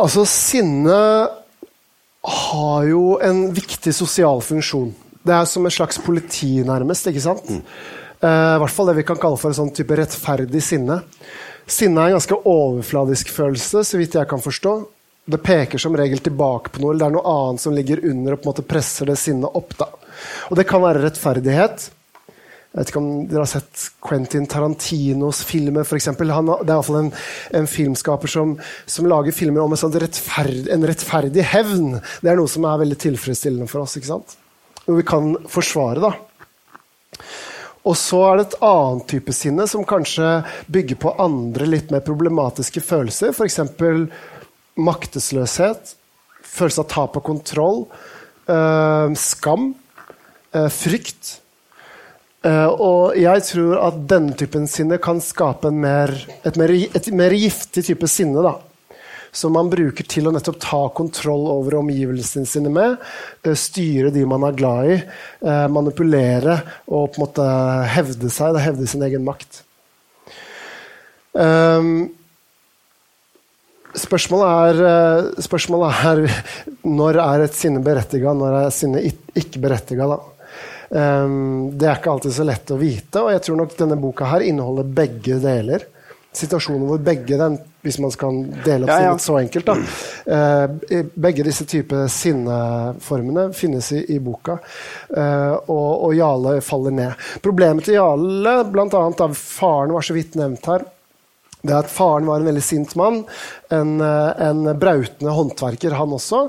Altså, 0.02 0.24
sinne 0.26 0.98
har 2.22 2.86
jo 2.88 3.18
en 3.22 3.44
viktig 3.54 3.92
sosial 3.94 4.42
funksjon. 4.42 4.90
Det 5.22 5.34
er 5.34 5.46
som 5.46 5.66
et 5.66 5.74
slags 5.74 6.00
politi, 6.02 6.56
nærmest. 6.66 7.06
ikke 7.06 7.22
sant? 7.22 7.46
Mm. 7.50 7.62
Uh, 8.22 8.54
I 8.56 8.58
hvert 8.62 8.74
fall 8.74 8.90
det 8.90 8.98
vi 8.98 9.06
kan 9.06 9.18
kalle 9.18 9.38
for 9.38 9.50
en 9.50 9.58
sånn 9.58 9.72
type 9.74 9.94
rettferdig 9.98 10.62
sinne. 10.62 11.00
Sinne 11.66 12.02
er 12.02 12.10
en 12.10 12.18
ganske 12.18 12.38
overfladisk 12.48 13.30
følelse, 13.34 13.84
så 13.86 13.98
vidt 13.98 14.18
jeg 14.18 14.30
kan 14.30 14.42
forstå. 14.42 14.74
Det 15.32 15.38
peker 15.42 15.78
som 15.78 15.94
regel 15.94 16.18
tilbake 16.22 16.74
på 16.74 16.82
noe, 16.82 16.92
eller 16.92 17.04
det 17.04 17.08
er 17.08 17.16
noe 17.16 17.34
annet 17.36 17.62
som 17.62 17.74
ligger 17.74 18.02
under 18.10 18.34
og 18.34 18.40
på 18.40 18.48
en 18.48 18.50
måte 18.50 18.66
presser 18.66 19.10
det 19.10 19.18
sinnet 19.22 19.58
opp. 19.58 19.76
da. 19.78 19.90
Og 20.50 20.58
det 20.58 20.66
kan 20.70 20.82
være 20.82 21.04
rettferdighet. 21.04 21.90
Jeg 22.72 22.78
vet 22.80 22.90
ikke 22.90 23.00
om 23.02 23.08
dere 23.28 23.42
har 23.42 23.50
sett 23.50 23.82
Quentin 24.00 24.46
Tarantinos 24.48 25.42
filmer, 25.44 25.84
f.eks. 25.84 26.06
Det 26.08 26.24
er 26.24 26.70
iallfall 26.72 27.02
en, 27.02 27.10
en 27.58 27.66
filmskaper 27.68 28.32
som, 28.32 28.54
som, 28.88 29.08
lager 29.12 29.34
filmer 29.36 29.60
om 29.60 29.74
en, 29.74 29.80
sånn 29.80 29.92
rettferd, 30.00 30.70
en, 30.72 30.86
rettferdig 30.88 31.44
hevn. 31.50 31.98
Det 32.24 32.30
er 32.32 32.40
noe 32.40 32.48
som 32.48 32.64
er 32.64 32.80
veldig 32.80 32.96
tilfredsstillende 33.02 33.68
for 33.68 33.84
oss. 33.84 33.98
ikke 34.00 34.08
sant? 34.08 34.38
Noe 34.86 35.02
vi 35.02 35.04
kan 35.04 35.34
forsvare, 35.52 36.00
da. 36.00 36.14
Og 37.84 37.98
så 37.98 38.22
er 38.30 38.40
det 38.40 38.46
et 38.46 38.56
annet 38.64 39.04
type 39.10 39.36
sinne 39.36 39.68
som 39.68 39.84
kanskje 39.84 40.30
bygger 40.72 41.00
på 41.04 41.12
andre 41.20 41.68
litt 41.68 41.92
mer 41.92 42.00
problematiske 42.06 42.80
følelser. 42.88 43.36
F.eks. 43.36 43.60
maktesløshet, 44.80 45.92
følelse 46.40 46.86
av 46.86 46.90
tap 46.96 47.20
av 47.20 47.26
kontroll, 47.28 47.84
øh, 48.48 49.12
skam, 49.18 49.74
øh, 50.56 50.70
frykt. 50.72 51.41
Uh, 52.42 52.70
og 52.74 53.14
jeg 53.14 53.44
tror 53.46 53.76
at 53.86 53.98
denne 54.10 54.34
typen 54.34 54.64
sinne 54.66 54.98
kan 55.02 55.20
skape 55.22 55.70
mer, 55.70 56.10
et, 56.42 56.56
mer, 56.58 56.72
et, 56.74 57.08
mer, 57.14 57.34
giftig 57.38 57.84
type 57.86 58.08
sinne. 58.10 58.42
da. 58.42 58.56
Som 59.32 59.54
man 59.56 59.70
bruker 59.72 60.04
til 60.10 60.26
å 60.26 60.32
nettopp 60.34 60.58
ta 60.60 60.80
kontroll 60.92 61.46
over 61.52 61.78
omgivelsene 61.78 62.48
sine 62.48 62.72
med. 62.72 62.96
Uh, 63.46 63.54
styre 63.58 64.10
de 64.14 64.24
man 64.26 64.48
er 64.48 64.58
glad 64.58 64.90
i. 64.90 64.96
Uh, 65.44 65.68
manipulere 65.70 66.58
og 66.88 67.12
på 67.12 67.20
en 67.20 67.26
måte 67.28 67.46
hevde 67.94 68.32
seg. 68.34 68.56
Da, 68.56 68.64
hevde 68.66 68.90
sin 68.90 69.06
egen 69.06 69.22
makt. 69.28 69.62
Um, 71.38 72.10
spørsmålet, 73.94 74.82
er, 74.82 75.40
spørsmålet 75.46 76.04
er 76.10 76.42
når 76.98 77.22
er 77.22 77.46
et 77.46 77.54
sinne 77.54 77.86
berettiga, 77.86 78.34
når 78.34 78.64
er 78.64 78.78
sinne 78.82 79.06
ikke 79.06 79.62
berettiga. 79.62 80.10
da. 80.10 80.31
Um, 80.92 81.70
det 81.72 81.88
er 81.88 81.96
ikke 81.96 82.12
alltid 82.12 82.34
så 82.36 82.44
lett 82.44 82.70
å 82.74 82.76
vite, 82.76 83.22
og 83.22 83.32
jeg 83.32 83.42
tror 83.46 83.58
nok 83.62 83.74
denne 83.78 83.96
boka 84.00 84.28
her 84.28 84.44
inneholder 84.44 84.88
begge 85.00 85.38
deler. 85.40 85.86
Situasjoner 86.36 86.88
hvor 86.88 87.00
begge 87.04 87.36
den, 87.40 87.58
hvis 87.84 87.98
man 88.00 88.12
skal 88.12 88.42
dele 88.64 88.86
opp 88.86 88.92
ja, 88.92 89.08
ja. 89.10 89.16
så 89.20 89.34
enkelt 89.40 89.66
da, 89.68 89.74
uh, 90.32 91.00
Begge 91.24 91.44
disse 91.44 91.66
typer 91.68 92.06
sinneformene 92.12 93.50
finnes 93.56 93.90
i, 93.96 94.04
i 94.16 94.20
boka, 94.22 94.58
uh, 95.16 95.56
og, 95.66 95.90
og, 95.90 96.14
Jale 96.16 96.56
faller 96.64 96.96
ned. 96.96 97.28
Problemet 97.44 97.88
til 97.88 97.98
Jale, 97.98 98.58
bl.a. 98.72 98.88
da 98.88 99.28
faren 99.36 99.96
var 99.96 100.08
så 100.08 100.16
vidt 100.16 100.36
nevnt 100.40 100.68
her, 100.72 100.88
det 101.62 101.70
er 101.70 101.84
at 101.84 101.90
Faren 101.94 102.26
var 102.26 102.40
en 102.40 102.48
veldig 102.48 102.62
sint 102.64 102.96
mann. 102.98 103.20
En, 103.70 104.00
eh, 104.02 104.46
en 104.48 104.64
brautende 104.78 105.30
håndverker, 105.30 105.94
han 105.94 106.14
også. 106.16 106.40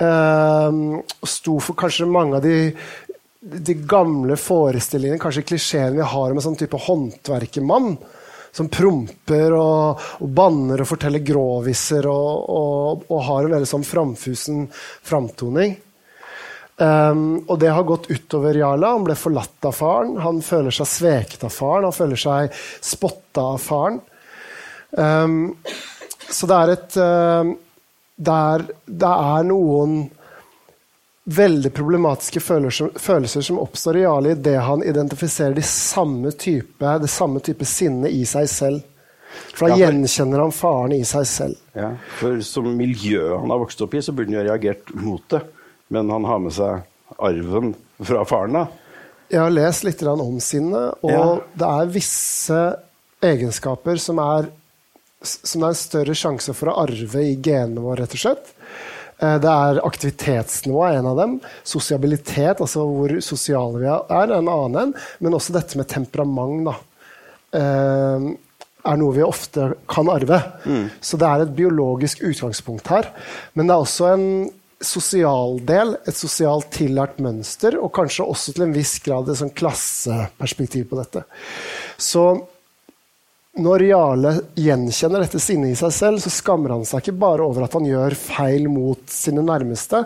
Uh, 0.00 1.00
sto 1.24 1.56
for 1.64 1.78
kanskje 1.80 2.08
mange 2.08 2.36
av 2.36 2.44
de 2.44 2.74
de 3.40 3.74
gamle 3.74 4.36
forestillingene, 4.36 5.20
kanskje 5.20 5.46
klisjeene 5.48 5.96
vi 5.96 6.08
har 6.12 6.30
om 6.30 6.38
en 6.38 6.44
sånn 6.44 6.58
type 6.60 6.80
håndverkermann. 6.86 7.94
Som 8.50 8.66
promper 8.66 9.54
og, 9.54 10.00
og 10.24 10.30
banner 10.34 10.82
og 10.82 10.88
forteller 10.90 11.22
gråviser 11.22 12.08
og, 12.10 12.48
og, 12.50 13.04
og, 13.06 13.20
har 13.28 13.46
en 13.46 13.54
veldig 13.54 13.68
sånn 13.70 13.86
framfusen 13.86 14.64
framtoning. 14.74 15.76
Um, 16.80 17.44
og 17.44 17.60
det 17.62 17.70
har 17.70 17.86
gått 17.86 18.08
utover 18.10 18.58
Jarla. 18.58 18.90
Han 18.96 19.06
ble 19.06 19.14
forlatt 19.14 19.70
av 19.70 19.76
faren. 19.78 20.16
Han 20.24 20.42
føler 20.42 20.74
seg 20.74 20.90
sveket 20.90 21.46
av 21.46 21.54
faren. 21.54 21.86
Han 21.86 21.94
føler 21.94 22.18
seg 22.18 22.58
spotta 22.82 23.46
av 23.54 23.62
faren. 23.62 24.00
Um, 24.98 25.40
så 26.26 26.50
det 26.50 26.58
er 26.58 26.74
et 26.74 26.98
uh, 26.98 27.54
det, 28.18 28.34
er, 28.34 28.66
det 29.04 29.14
er 29.14 29.46
noen 29.46 30.00
veldig 31.30 31.70
problematiske 31.74 32.40
følelser, 32.42 32.90
følelser 32.98 33.44
som 33.46 33.58
oppstår 33.62 34.00
i 34.00 34.06
Ali 34.08 34.34
idet 34.34 34.56
han 34.66 34.82
identifiserer 34.82 35.54
de 35.54 35.64
samme 35.66 36.32
type, 36.32 36.96
det 37.02 37.10
samme 37.10 37.42
type 37.44 37.66
sinne 37.68 38.10
i 38.10 38.24
seg 38.28 38.48
selv. 38.50 38.86
For 39.54 39.70
da 39.70 39.76
ja, 39.76 39.90
gjenkjenner 39.90 40.42
han 40.42 40.52
faren 40.54 40.94
i 40.96 41.04
seg 41.06 41.26
selv. 41.28 41.58
Ja, 41.76 41.92
for 42.18 42.40
Som 42.42 42.72
miljøet 42.78 43.38
han 43.38 43.52
har 43.52 43.60
vokst 43.62 43.82
opp 43.84 43.94
i, 43.94 44.02
så 44.02 44.14
burde 44.14 44.32
han 44.32 44.40
jo 44.40 44.42
ha 44.42 44.48
reagert 44.48 44.90
mot 44.98 45.22
det. 45.30 45.44
Men 45.90 46.10
han 46.10 46.26
har 46.26 46.42
med 46.42 46.54
seg 46.54 46.82
arven 47.18 47.74
fra 48.06 48.24
faren. 48.26 48.58
da. 48.58 48.66
Jeg 49.30 49.42
har 49.44 49.52
lest 49.54 49.86
litt 49.86 50.02
om 50.02 50.40
sinnet, 50.42 51.02
og 51.06 51.12
ja. 51.12 51.26
det 51.54 51.68
er 51.68 51.92
visse 51.94 52.60
egenskaper 53.22 54.00
som 54.02 54.18
er, 54.22 54.48
som 55.22 55.62
det 55.62 55.68
er 55.68 55.74
en 55.74 55.78
større 55.78 56.16
sjanse 56.18 56.54
for 56.56 56.72
å 56.72 56.80
arve 56.82 57.22
i 57.22 57.36
genene 57.36 57.84
våre, 57.84 58.02
rett 58.02 58.16
og 58.18 58.22
slett. 58.24 58.50
Eh, 59.20 59.38
det 59.42 59.50
er 59.52 59.80
aktivitetsnivå 59.86 60.84
er 60.86 61.00
en 61.00 61.10
av 61.12 61.18
dem. 61.20 61.38
Sosialitet, 61.66 62.60
altså 62.60 62.84
hvor 62.88 63.16
sosiale 63.24 63.82
vi 63.82 63.90
er, 63.90 64.06
er 64.22 64.36
en 64.36 64.52
annen 64.52 64.78
en. 64.84 64.94
Men 65.20 65.36
også 65.36 65.56
dette 65.56 65.80
med 65.80 65.90
temperament 65.90 66.70
da, 66.70 66.76
eh, 67.60 68.30
er 68.80 68.96
noe 68.96 69.16
vi 69.16 69.26
ofte 69.26 69.74
kan 69.90 70.08
arve. 70.08 70.40
Mm. 70.64 70.86
Så 71.04 71.20
det 71.20 71.28
er 71.28 71.44
et 71.44 71.56
biologisk 71.56 72.24
utgangspunkt 72.24 72.88
her. 72.88 73.10
Men 73.54 73.68
det 73.68 73.76
er 73.76 73.84
også 73.84 74.14
en 74.14 74.30
sosial 74.80 75.58
del, 75.68 75.92
et 76.08 76.16
sosialt 76.16 76.70
tillært 76.72 77.18
mønster, 77.20 77.76
og 77.76 77.92
kanskje 77.92 78.24
også 78.24 78.54
til 78.56 78.64
en 78.64 78.72
viss 78.72 78.94
grad 79.04 79.28
et 79.28 79.36
sånn 79.36 79.52
klasseperspektiv 79.52 80.86
på 80.88 80.96
dette. 81.02 81.26
Så 82.00 82.24
når 83.58 83.82
Jarle 83.82 84.30
gjenkjenner 84.54 85.24
dette 85.24 85.40
sinnet 85.42 85.72
i 85.74 85.78
seg 85.78 85.90
selv, 85.90 86.20
så 86.22 86.30
skammer 86.30 86.70
han 86.70 86.84
seg 86.86 87.02
ikke 87.02 87.16
bare 87.18 87.42
over 87.42 87.64
at 87.66 87.72
han 87.74 87.86
gjør 87.88 88.14
feil 88.14 88.68
mot 88.70 89.00
sine 89.10 89.42
nærmeste, 89.42 90.04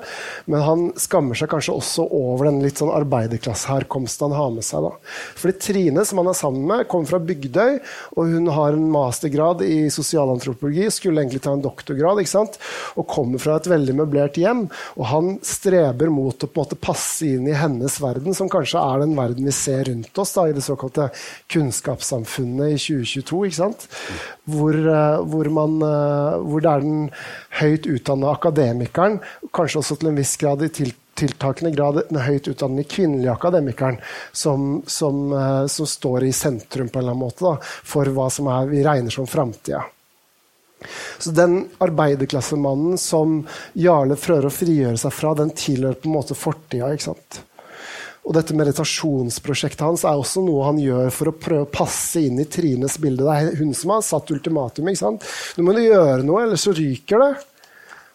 men 0.48 0.64
han 0.64 0.84
skammer 0.96 1.36
seg 1.36 1.50
kanskje 1.52 1.74
også 1.76 2.06
over 2.08 2.48
den 2.48 2.62
litt 2.64 2.80
sånn 2.80 2.94
arbeiderklasseherkomsten 2.96 4.32
han 4.32 4.38
har 4.38 4.54
med 4.54 4.64
seg. 4.64 4.86
da. 4.86 4.94
Fordi 5.36 5.54
Trine, 5.60 6.06
som 6.08 6.22
han 6.22 6.30
er 6.32 6.38
sammen 6.38 6.64
med, 6.70 6.86
kommer 6.88 7.10
fra 7.12 7.20
Bygdøy, 7.20 7.76
og 8.16 8.32
hun 8.32 8.48
har 8.56 8.78
en 8.78 8.88
mastergrad 8.94 9.60
i 9.68 9.90
sosialantropologi, 9.92 10.88
skulle 10.96 11.20
egentlig 11.20 11.44
ta 11.44 11.52
en 11.52 11.66
doktorgrad, 11.68 12.24
ikke 12.24 12.32
sant? 12.32 12.56
og 12.96 13.08
kommer 13.12 13.42
fra 13.42 13.58
et 13.60 13.68
veldig 13.68 13.98
møblert 14.00 14.40
hjem. 14.40 14.64
Og 14.96 15.04
han 15.12 15.30
streber 15.44 16.08
mot 16.08 16.32
å 16.32 16.48
på 16.48 16.62
en 16.62 16.64
måte 16.64 16.80
passe 16.80 17.28
inn 17.28 17.44
i 17.50 17.60
hennes 17.60 18.00
verden, 18.00 18.32
som 18.32 18.48
kanskje 18.48 18.80
er 18.80 19.04
den 19.04 19.14
verden 19.20 19.44
vi 19.44 19.54
ser 19.54 19.84
rundt 19.90 20.24
oss 20.24 20.32
da, 20.32 20.48
i 20.48 20.56
det 20.56 20.64
såkalte 20.64 21.10
kunnskapssamfunnet 21.52 22.72
i 22.72 22.80
2022 22.80 23.33
ikke 23.42 23.60
sant? 23.60 23.86
Hvor, 24.50 24.74
eh, 24.74 25.22
hvor, 25.30 25.50
man, 25.58 25.78
eh, 25.82 26.36
hvor 26.44 26.64
det 26.64 26.72
er 26.72 26.84
den 26.84 27.08
høyt 27.60 27.88
utdannede 27.90 28.34
akademikeren, 28.34 29.18
kanskje 29.54 29.80
også 29.82 29.98
til 30.00 30.12
en 30.12 30.20
viss 30.20 30.36
grad 30.40 30.62
i 30.62 30.70
til, 30.74 30.92
tiltakende 31.18 31.72
grad 31.74 32.00
den 32.08 32.20
høyt 32.22 32.48
utdannede 32.50 32.88
kvinnelige 32.90 33.32
akademikeren, 33.32 33.98
som, 34.32 34.82
som, 34.86 35.26
eh, 35.32 35.64
som, 35.70 35.86
står 35.86 36.28
i 36.28 36.32
sentrum 36.34 36.90
på 36.90 36.98
en 36.98 37.04
eller 37.04 37.16
annen 37.16 37.24
måte 37.26 37.46
da, 37.46 37.56
for 37.62 38.10
hva 38.14 38.28
som 38.32 38.50
er, 38.52 38.70
vi 38.70 38.84
regner 38.86 39.14
som 39.14 39.28
framtida. 39.30 39.84
Så 41.18 41.32
den 41.32 41.62
arbeiderklassemannen 41.80 42.98
som 43.00 43.38
Jarle 43.78 44.18
prøver 44.20 44.50
å 44.50 44.52
frigjøre 44.52 45.00
seg 45.00 45.14
fra, 45.16 45.32
den 45.38 45.54
tilhører 45.56 45.96
på 45.96 46.10
en 46.10 46.16
måte 46.18 46.36
fortida. 46.36 46.92
ikke? 46.92 47.14
Og 48.24 48.32
dette 48.32 48.56
meditasjonsprosjektet 48.56 49.84
hans 49.84 50.04
er 50.08 50.16
også 50.16 50.40
noe 50.44 50.64
han 50.64 50.78
gjør 50.80 51.10
for 51.12 51.28
å 51.28 51.36
prøve 51.36 51.66
å 51.66 51.72
passe 51.72 52.22
inn 52.24 52.40
i 52.40 52.46
Trines 52.48 52.96
bilde. 53.00 53.26
Det 53.26 53.34
er 53.34 53.58
hun 53.60 53.74
som 53.76 53.92
har 53.92 54.04
satt 54.06 54.32
ultimatum. 54.32 54.88
ikke 54.88 55.02
sant? 55.02 55.26
Nå 55.58 55.66
må 55.66 55.74
du 55.76 55.82
gjøre 55.84 56.22
noe, 56.24 56.46
ellers 56.46 56.64
så 56.64 56.72
ryker 56.72 57.20
det. 57.20 57.32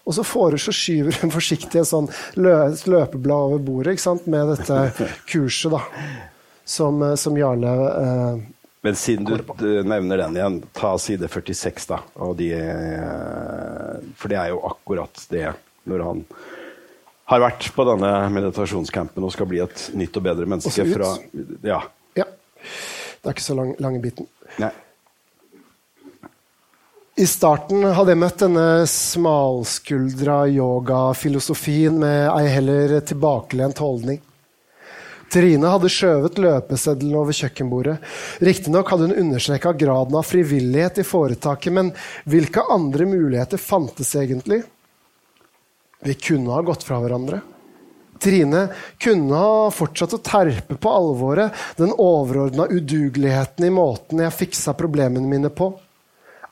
Og 0.10 0.15
så, 0.17 0.26
får, 0.26 0.58
så 0.58 0.74
skyver 0.74 1.19
hun 1.22 1.30
forsiktig 1.30 1.84
et 1.84 1.89
sånn 1.89 2.08
løpeblad 2.39 3.52
over 3.52 3.60
bordet 3.62 3.93
ikke 3.93 4.08
sant? 4.08 4.26
med 4.26 4.56
dette 4.56 4.80
kurset 5.30 5.76
da, 5.76 5.84
som, 6.65 7.04
som 7.19 7.38
Jarle 7.38 7.74
eh, 7.91 8.39
Men 8.88 8.98
siden 8.98 9.28
du, 9.30 9.69
nevner 9.86 10.24
den 10.24 10.39
igjen, 10.39 10.62
ta 10.74 10.95
side 10.98 11.30
46, 11.30 11.86
da. 11.91 12.02
De, 12.39 12.50
eh, 12.58 14.00
for 14.17 14.34
det 14.34 14.41
er 14.41 14.56
jo 14.56 14.63
akkurat 14.72 15.28
det 15.30 15.52
når 15.89 16.08
han 16.08 16.26
har 17.30 17.42
vært 17.44 17.70
på 17.76 17.86
denne 17.86 18.12
meditasjonscampen 18.34 19.26
og 19.26 19.34
skal 19.36 19.50
bli 19.50 19.62
et 19.63 19.89
nytt 19.98 20.18
og 20.18 20.26
bedre 20.26 20.50
menneske. 20.50 20.86
Og 20.86 20.94
fra, 20.96 21.10
ja. 21.65 21.82
ja. 22.18 22.28
Det 23.20 23.30
er 23.30 23.36
ikke 23.36 23.46
så 23.46 23.58
lang, 23.60 23.74
lange 23.84 24.02
biten. 24.04 24.30
Nei. 24.62 24.72
I 27.20 27.26
starten 27.28 27.84
hadde 27.84 28.13
jeg 28.13 28.22
møtt 28.22 28.42
denne 28.46 28.65
smalskuldra 28.88 30.46
yogafilosofien 30.56 31.98
med 32.00 32.30
ei 32.32 32.48
heller 32.54 32.96
tilbakelent 33.04 33.82
holdning. 33.84 34.22
Trine 35.30 35.70
hadde 35.70 35.92
skjøvet 35.94 36.39
løpeseddelen 36.42 37.18
over 37.20 37.36
kjøkkenbordet. 37.36 38.00
Riktignok 38.42 38.89
hadde 38.89 39.10
hun 39.10 39.20
understreka 39.26 39.76
graden 39.78 40.15
av 40.18 40.26
frivillighet 40.26 41.04
i 41.04 41.06
foretaket, 41.06 41.76
men 41.76 41.92
hvilke 42.26 42.63
andre 42.72 43.06
muligheter 43.12 43.62
fantes 43.62 44.15
egentlig? 44.18 44.63
Vi 46.05 46.13
kunne 46.13 46.51
ha 46.55 46.62
gått 46.62 46.83
fra 46.88 46.99
hverandre. 47.03 47.41
Trine 48.19 48.67
kunne 48.99 49.35
ha 49.35 49.67
fortsatt 49.71 50.15
å 50.17 50.21
terpe 50.23 50.75
på 50.75 50.91
alvoret, 50.91 51.55
den 51.79 51.93
overordna 51.95 52.67
udugeligheten 52.67 53.67
i 53.67 53.71
måten 53.71 54.23
jeg 54.23 54.35
fiksa 54.35 54.75
problemene 54.79 55.27
mine 55.27 55.51
på. 55.51 55.71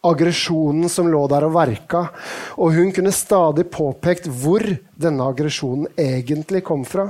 Aggresjonen 0.07 0.87
som 0.91 1.09
lå 1.11 1.25
der 1.27 1.47
og 1.47 1.55
verka. 1.57 2.05
Og 2.55 2.75
hun 2.77 2.93
kunne 2.95 3.11
stadig 3.15 3.67
påpekt 3.73 4.29
hvor 4.31 4.63
denne 4.95 5.27
aggresjonen 5.27 5.89
egentlig 5.99 6.63
kom 6.67 6.85
fra. 6.87 7.09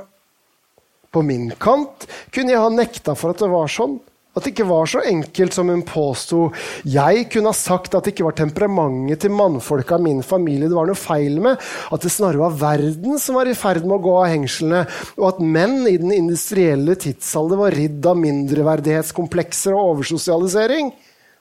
På 1.14 1.22
min 1.22 1.52
kant 1.62 2.08
kunne 2.34 2.54
jeg 2.56 2.64
ha 2.64 2.72
nekta 2.74 3.14
for 3.18 3.34
at 3.34 3.44
det 3.44 3.52
var 3.52 3.70
sånn. 3.72 4.00
At 4.38 4.46
det 4.46 4.54
ikke 4.54 4.68
var 4.70 4.86
så 4.90 5.02
enkelt 5.10 5.56
som 5.56 5.72
hun 5.72 5.82
påsto. 5.88 6.44
Jeg 6.86 7.26
kunne 7.34 7.50
ha 7.50 7.58
sagt 7.58 7.96
at 7.98 8.06
det 8.06 8.14
ikke 8.14 8.28
var 8.28 8.38
temperamentet 8.38 9.24
til 9.26 9.34
mannfolka 9.34 9.98
i 9.98 10.06
min 10.06 10.22
familie 10.26 10.70
det 10.70 10.78
var 10.78 10.90
noe 10.90 11.00
feil 11.00 11.40
med. 11.42 11.58
At 11.94 12.06
det 12.06 12.14
snarere 12.14 12.44
var 12.46 12.60
verden 12.62 13.18
som 13.22 13.40
var 13.40 13.50
i 13.50 13.58
ferd 13.58 13.82
med 13.88 13.98
å 13.98 14.04
gå 14.06 14.14
av 14.20 14.30
hengslene. 14.36 14.84
Og 15.18 15.26
at 15.32 15.42
menn 15.42 15.82
i 15.90 15.98
den 15.98 16.14
industrielle 16.14 16.98
tidsalder 17.02 17.64
var 17.64 17.78
ridd 17.78 18.06
av 18.06 18.22
mindreverdighetskomplekser 18.22 19.74
og 19.74 19.96
oversosialisering. 19.96 20.94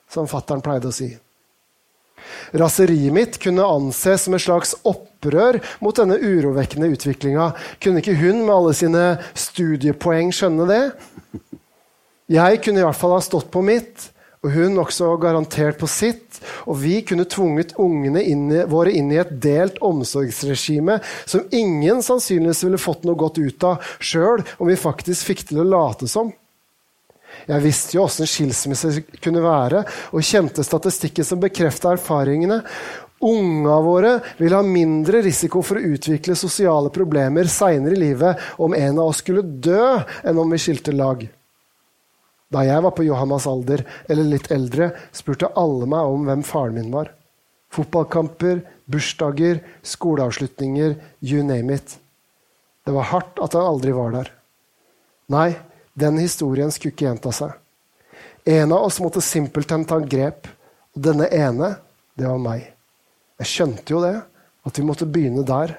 Som 0.09 0.31
fattern 0.31 0.65
pleide 0.65 0.89
å 0.89 0.95
si. 0.95 1.13
Raseriet 2.57 3.13
mitt 3.15 3.39
kunne 3.43 3.67
anses 3.67 4.25
som 4.27 4.37
et 4.37 4.45
slags 4.45 4.75
opprør 4.87 5.59
mot 5.83 5.97
denne 5.99 6.19
urovekkende 6.23 6.89
utviklinga. 6.95 7.51
Kunne 7.83 8.03
ikke 8.03 8.17
hun 8.19 8.45
med 8.45 8.55
alle 8.55 8.75
sine 8.77 9.05
studiepoeng 9.37 10.33
skjønne 10.35 10.69
det? 10.71 10.83
Jeg 12.27 12.63
kunne 12.65 12.83
i 12.83 12.87
hvert 12.87 12.99
fall 12.99 13.15
ha 13.15 13.23
stått 13.23 13.53
på 13.55 13.63
mitt, 13.63 14.09
og 14.43 14.53
hun 14.55 14.79
også 14.79 15.13
garantert 15.23 15.79
på 15.79 15.89
sitt. 15.91 16.41
Og 16.67 16.79
vi 16.83 17.01
kunne 17.07 17.27
tvunget 17.31 17.77
ungene 17.83 18.23
inn 18.27 18.49
våre 18.71 18.93
inn 18.95 19.13
i 19.15 19.21
et 19.23 19.31
delt 19.43 19.79
omsorgsregime 19.85 20.99
som 21.25 21.47
ingen 21.55 22.03
sannsynligvis 22.05 22.65
ville 22.67 22.83
fått 22.83 23.07
noe 23.07 23.19
godt 23.19 23.39
ut 23.39 23.67
av 23.67 23.95
sjøl, 23.99 24.45
om 24.59 24.71
vi 24.71 24.79
faktisk 24.79 25.33
fikk 25.33 25.47
til 25.49 25.63
å 25.63 25.71
late 25.71 26.11
som. 26.11 26.33
Jeg 27.47 27.63
visste 27.63 27.97
jo 27.97 28.05
åssen 28.07 28.29
skilsmisse 28.29 28.93
kunne 29.23 29.43
være, 29.45 29.83
og 30.15 30.25
kjente 30.25 30.65
statistikken 30.67 31.27
som 31.27 31.43
bekrefta 31.43 31.93
erfaringene. 31.95 32.63
Unga 33.27 33.79
våre 33.85 34.13
vil 34.39 34.55
ha 34.57 34.63
mindre 34.67 35.23
risiko 35.25 35.63
for 35.65 35.79
å 35.79 35.95
utvikle 35.95 36.37
sosiale 36.37 36.91
problemer 36.93 37.49
seinere 37.51 37.97
i 37.97 38.03
livet 38.03 38.47
om 38.63 38.77
en 38.77 38.99
av 38.99 39.11
oss 39.11 39.23
skulle 39.25 39.47
dø, 39.47 39.97
enn 40.27 40.43
om 40.43 40.53
vi 40.53 40.61
skilte 40.61 40.95
lag. 40.97 41.25
Da 42.53 42.63
jeg 42.63 42.83
var 42.85 42.95
på 42.95 43.07
Johannas 43.07 43.47
alder, 43.51 43.83
eller 44.09 44.29
litt 44.31 44.51
eldre, 44.55 44.93
spurte 45.15 45.51
alle 45.59 45.89
meg 45.91 46.13
om 46.13 46.27
hvem 46.29 46.45
faren 46.47 46.77
min 46.79 46.93
var. 46.95 47.11
Fotballkamper, 47.75 48.63
bursdager, 48.87 49.61
skoleavslutninger, 49.83 50.95
you 51.21 51.43
name 51.43 51.75
it. 51.75 51.97
Det 52.87 52.95
var 52.95 53.11
hardt 53.11 53.43
at 53.43 53.57
han 53.59 53.67
aldri 53.67 53.95
var 53.97 54.15
der. 54.15 54.31
Nei, 55.35 55.57
den 55.99 56.21
historien 56.23 56.71
skulle 56.71 56.95
ikke 56.95 57.09
gjenta 57.09 57.33
seg. 57.35 57.57
En 58.47 58.71
av 58.71 58.87
oss 58.87 59.01
måtte 59.03 59.25
simpelthen 59.25 59.83
ta 59.89 59.99
en 59.99 60.07
grep, 60.09 60.47
og 60.95 61.03
denne 61.03 61.27
ene, 61.35 61.73
det 62.15 62.29
var 62.29 62.39
meg. 62.39 62.69
Jeg 63.43 63.51
skjønte 63.51 63.93
jo 63.93 64.05
det, 64.05 64.15
at 64.67 64.79
vi 64.79 64.87
måtte 64.87 65.09
begynne 65.11 65.43
der. 65.47 65.75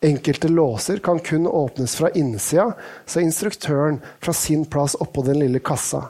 Enkelte 0.00 0.48
låser 0.48 0.98
kan 0.98 1.18
kun 1.20 1.46
åpnes 1.46 1.96
fra 1.96 2.08
innsida, 2.16 2.72
sa 3.06 3.20
instruktøren 3.20 3.98
fra 4.20 4.32
sin 4.32 4.64
plass 4.64 4.94
oppå 4.96 5.22
den 5.26 5.42
lille 5.42 5.60
kassa. 5.60 6.06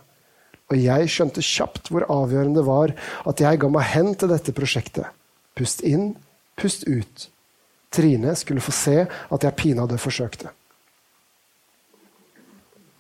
Og 0.70 0.78
jeg 0.78 1.10
skjønte 1.10 1.42
kjapt 1.42 1.90
hvor 1.90 2.06
avgjørende 2.06 2.60
det 2.60 2.66
var 2.68 2.94
at 3.26 3.42
jeg 3.42 3.58
ga 3.58 3.70
meg 3.74 3.88
hen 3.90 4.12
til 4.14 4.30
dette 4.30 4.54
prosjektet. 4.54 5.10
Pust 5.58 5.82
inn, 5.82 6.12
pust 6.54 6.86
ut. 6.86 7.26
Trine 7.90 8.36
skulle 8.38 8.62
få 8.62 8.74
se 8.74 8.96
at 9.10 9.42
jeg 9.46 9.58
pinadø 9.58 9.98
forsøkte. 9.98 10.54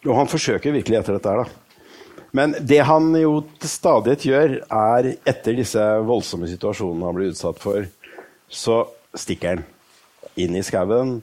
Og 0.08 0.14
han 0.16 0.30
forsøker 0.32 0.74
virkelig 0.74 0.98
etter 0.98 1.20
dette 1.20 1.30
her, 1.30 1.44
da. 1.44 1.86
Men 2.34 2.54
det 2.58 2.82
han 2.86 3.10
jo 3.18 3.40
til 3.62 3.70
stadighet 3.70 4.26
gjør, 4.26 4.52
er 4.66 5.14
etter 5.28 5.54
disse 5.58 5.82
voldsomme 6.06 6.50
situasjonene 6.50 7.06
han 7.06 7.16
blir 7.16 7.30
utsatt 7.30 7.58
for, 7.62 7.86
så 8.50 8.84
stikker 9.18 9.54
han 9.54 9.68
inn 10.44 10.56
i 10.58 10.64
skauen 10.66 11.18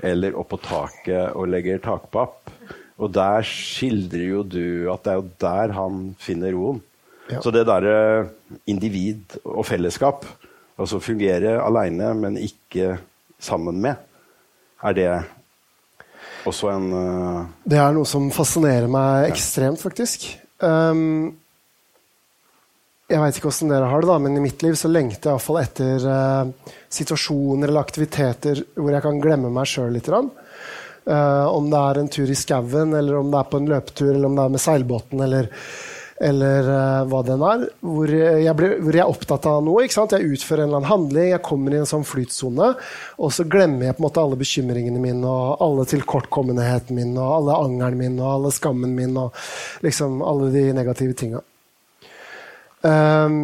eller 0.00 0.36
opp 0.38 0.52
på 0.54 0.60
taket 0.64 1.36
og 1.36 1.50
legger 1.52 1.82
takpapp. 1.84 2.52
Og 3.00 3.12
der 3.12 3.44
skildrer 3.46 4.26
jo 4.28 4.44
du 4.44 4.90
at 4.92 5.04
det 5.04 5.12
er 5.12 5.20
jo 5.20 5.28
der 5.40 5.74
han 5.76 6.00
finner 6.20 6.54
roen. 6.56 6.80
Ja. 7.30 7.40
Så 7.44 7.52
det 7.54 7.66
derre 7.68 8.30
individ 8.68 9.38
og 9.44 9.62
fellesskap, 9.68 10.24
altså 10.80 10.98
fungere 11.02 11.60
aleine, 11.62 12.12
men 12.18 12.38
ikke 12.40 12.96
sammen 13.40 13.78
med, 13.80 14.00
er 14.82 14.96
det 14.96 15.10
også 16.48 16.72
en 16.72 16.88
uh... 16.92 17.44
Det 17.68 17.78
er 17.78 17.94
noe 17.94 18.08
som 18.08 18.30
fascinerer 18.34 18.88
meg 18.90 19.30
ekstremt, 19.30 19.80
faktisk. 19.80 20.26
Um, 20.60 21.39
jeg 23.10 23.20
veit 23.20 23.38
ikke 23.38 23.50
åssen 23.50 23.70
dere 23.72 23.88
har 23.90 24.02
det, 24.02 24.10
da, 24.10 24.18
men 24.22 24.38
i 24.38 24.42
mitt 24.44 24.62
liv 24.62 24.76
så 24.78 24.90
lengter 24.90 25.30
jeg 25.30 25.34
iallfall 25.34 25.60
etter 25.60 26.06
uh, 26.06 26.74
situasjoner 26.92 27.70
eller 27.70 27.82
aktiviteter 27.82 28.62
hvor 28.76 28.94
jeg 28.94 29.04
kan 29.06 29.22
glemme 29.22 29.50
meg 29.54 29.70
sjøl 29.70 29.94
litt. 29.96 30.10
Uh, 30.10 31.46
om 31.50 31.70
det 31.72 31.80
er 31.80 32.00
en 32.00 32.10
tur 32.12 32.30
i 32.30 32.38
skauen, 32.38 32.94
eller 32.94 33.18
om 33.18 33.32
det 33.32 33.40
er 33.40 33.48
på 33.50 33.60
en 33.60 33.70
løpetur, 33.70 34.12
eller 34.12 34.28
om 34.28 34.36
det 34.38 34.44
er 34.44 34.54
med 34.54 34.62
seilbåten, 34.62 35.24
eller, 35.26 35.50
eller 36.30 36.70
uh, 36.70 37.02
hva 37.10 37.24
den 37.26 37.44
er. 37.50 37.66
Hvor 37.82 38.14
jeg, 38.14 38.56
blir, 38.60 38.76
hvor 38.78 39.00
jeg, 39.00 39.02
er 39.02 39.14
opptatt 39.16 39.50
av 39.50 39.60
noe. 39.66 39.88
Jeg 39.88 40.30
utfører 40.30 40.62
en 40.62 40.70
eller 40.70 40.78
annen 40.78 40.90
handling, 40.92 41.30
jeg 41.32 41.44
kommer 41.50 41.74
i 41.74 41.82
en 41.82 41.90
sånn 41.90 42.06
flytsone, 42.06 42.72
og 43.18 43.34
så 43.34 43.48
glemmer 43.50 43.88
jeg 43.88 43.98
på 43.98 44.04
en 44.04 44.06
måte 44.06 44.22
alle 44.22 44.38
bekymringene 44.38 45.02
mine, 45.02 45.26
og 45.26 45.66
alle 45.66 45.88
tilkortkommenheten 45.96 47.00
min, 47.00 47.16
og 47.18 47.38
alle 47.40 47.62
angeren 47.66 48.04
min, 48.06 48.20
og 48.22 48.34
alle 48.36 48.54
skammen 48.54 48.94
min, 48.94 49.18
og 49.18 49.34
liksom 49.82 50.20
alle 50.22 50.54
de 50.54 50.68
negative 50.78 51.18
tinga. 51.18 51.42
Um, 52.86 53.42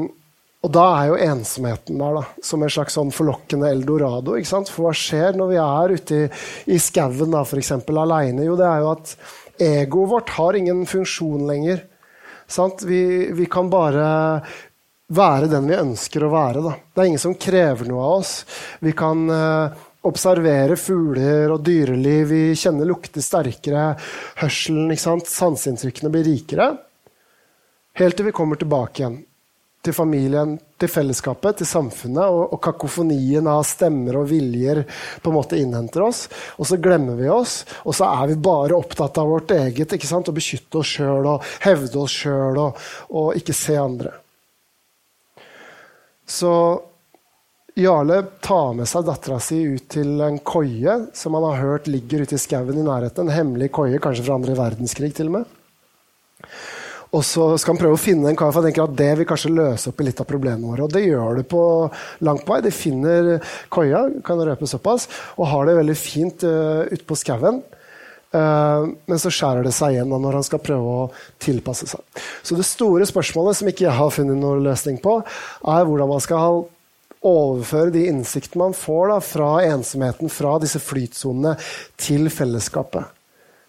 og 0.66 0.72
da 0.74 0.84
er 0.98 1.10
jo 1.10 1.18
ensomheten 1.28 2.00
der, 2.00 2.16
da, 2.16 2.22
som 2.42 2.62
en 2.64 2.72
slags 2.72 2.96
sånn 2.98 3.12
forlokkende 3.14 3.68
eldorado. 3.70 4.34
ikke 4.34 4.50
sant? 4.50 4.70
For 4.72 4.88
hva 4.88 4.94
skjer 4.96 5.36
når 5.38 5.52
vi 5.52 5.58
er 5.62 5.94
ute 5.94 6.16
i, 6.16 6.30
i 6.74 6.78
skauen 6.82 7.36
f.eks. 7.42 7.74
aleine? 7.86 8.46
Jo, 8.48 8.56
det 8.58 8.66
er 8.66 8.82
jo 8.82 8.88
at 8.96 9.12
egoet 9.62 10.10
vårt 10.10 10.32
har 10.34 10.58
ingen 10.58 10.82
funksjon 10.90 11.44
lenger. 11.46 11.84
Sant? 12.50 12.82
Vi, 12.86 13.02
vi 13.36 13.46
kan 13.50 13.70
bare 13.70 14.08
være 15.06 15.52
den 15.52 15.70
vi 15.70 15.78
ønsker 15.78 16.26
å 16.26 16.32
være. 16.34 16.64
Da. 16.64 16.74
Det 16.74 17.04
er 17.04 17.12
ingen 17.12 17.22
som 17.28 17.38
krever 17.38 17.86
noe 17.86 18.02
av 18.02 18.16
oss. 18.24 18.34
Vi 18.82 18.96
kan 18.98 19.22
uh, 19.30 19.86
observere 20.08 20.74
fugler 20.80 21.54
og 21.54 21.62
dyreliv, 21.66 22.26
vi 22.32 22.42
kjenner 22.58 22.90
lukter 22.90 23.22
sterkere, 23.22 23.92
hørselen, 24.42 24.90
ikke 24.90 25.04
sant? 25.04 25.30
sanseinntrykkene 25.30 26.10
blir 26.10 26.26
rikere. 26.26 26.72
Helt 28.02 28.18
til 28.18 28.32
vi 28.32 28.34
kommer 28.34 28.58
tilbake 28.58 29.04
igjen 29.04 29.22
til 29.86 29.94
familien, 29.94 30.56
til 30.80 30.90
fellesskapet, 30.90 31.60
til 31.60 31.68
samfunnet. 31.68 32.24
Og, 32.26 32.42
og, 32.50 32.58
kakofonien 32.64 33.46
av 33.50 33.62
stemmer 33.68 34.20
og 34.20 34.28
viljer 34.30 34.82
på 35.22 35.30
en 35.30 35.36
måte 35.36 35.60
innhenter 35.60 36.04
oss. 36.06 36.26
Og 36.58 36.68
så 36.68 36.80
glemmer 36.82 37.18
vi 37.18 37.30
oss, 37.32 37.60
og 37.84 37.96
så 37.96 38.10
er 38.10 38.32
vi 38.32 38.40
bare 38.48 38.76
opptatt 38.76 39.20
av 39.22 39.30
vårt 39.30 39.54
eget. 39.56 39.94
ikke 39.94 40.10
sant? 40.10 40.28
Å 40.28 40.36
beskytte 40.36 40.82
oss 40.82 40.96
sjøl 40.98 41.30
og 41.36 41.46
hevde 41.64 42.02
oss 42.02 42.18
sjøl 42.24 42.60
og, 42.64 42.82
og, 43.12 43.32
ikke 43.38 43.56
se 43.56 43.78
andre. 43.80 44.12
Så 46.26 46.52
Jarle 47.76 48.22
tar 48.40 48.72
med 48.74 48.88
seg 48.88 49.04
dattera 49.04 49.36
si 49.42 49.58
ut 49.76 49.84
til 49.92 50.16
en 50.24 50.38
koie 50.40 50.94
som 51.14 51.36
han 51.36 51.44
har 51.44 51.60
hørt 51.60 51.90
ligger 51.92 52.24
ute 52.24 52.38
i 52.38 52.40
skauen 52.40 52.80
i 52.80 52.86
nærheten. 52.86 53.28
En 53.28 53.36
hemmelig 53.36 53.68
koie, 53.76 54.00
kanskje 54.00 54.24
fra 54.24 54.38
andre 54.40 54.56
verdenskrig 54.56 55.12
til 55.14 55.28
og 55.28 55.38
med. 55.38 55.52
Og 57.16 57.22
så 57.24 57.46
skal 57.56 57.74
han 57.74 57.80
prøve 57.80 57.96
å 57.96 58.00
finne 58.00 58.28
en 58.28 58.36
kar, 58.36 58.50
for 58.52 58.60
han 58.60 58.68
tenker 58.68 58.84
at 58.84 58.96
det 58.98 59.12
vil 59.20 59.28
kanskje 59.28 59.54
løse 59.54 59.88
opp 59.88 60.02
i 60.02 60.08
litt 60.08 60.20
av 60.20 60.28
problemene 60.28 60.68
våre. 60.68 60.84
Og 60.84 60.92
det 60.92 61.06
gjør 61.06 61.40
det 61.40 61.46
på 61.48 61.62
langt 62.28 62.44
vei. 62.48 62.60
De 62.66 62.72
finner 62.74 63.30
koia, 63.72 64.02
kan 64.26 64.42
røpe 64.44 64.68
såpass, 64.68 65.08
og 65.38 65.48
har 65.52 65.68
det 65.68 65.78
veldig 65.78 65.96
fint 65.96 66.44
uh, 66.44 66.84
ute 66.90 67.06
på 67.08 67.18
skauen. 67.18 67.62
Uh, 68.34 68.92
men 69.08 69.20
så 69.22 69.32
skjærer 69.32 69.64
det 69.64 69.72
seg 69.72 69.94
igjen 69.94 70.10
når 70.12 70.40
han 70.40 70.44
skal 70.44 70.60
prøve 70.60 70.96
å 71.06 71.10
tilpasse 71.40 71.88
seg. 71.88 72.24
Så 72.44 72.58
det 72.58 72.66
store 72.68 73.06
spørsmålet 73.08 73.60
som 73.60 73.70
ikke 73.70 73.86
jeg 73.86 73.96
har 73.96 74.12
funnet 74.12 74.36
noen 74.40 74.66
løsning 74.66 74.98
på, 75.00 75.20
er 75.22 75.86
hvordan 75.88 76.10
man 76.10 76.24
skal 76.24 76.66
overføre 77.26 77.94
de 77.94 78.04
innsiktene 78.10 78.66
man 78.66 78.76
får 78.76 79.14
da, 79.14 79.20
fra 79.24 79.50
ensomheten, 79.70 80.30
fra 80.30 80.58
disse 80.62 80.82
flytsonene, 80.82 81.56
til 81.96 82.28
fellesskapet. 82.30 83.08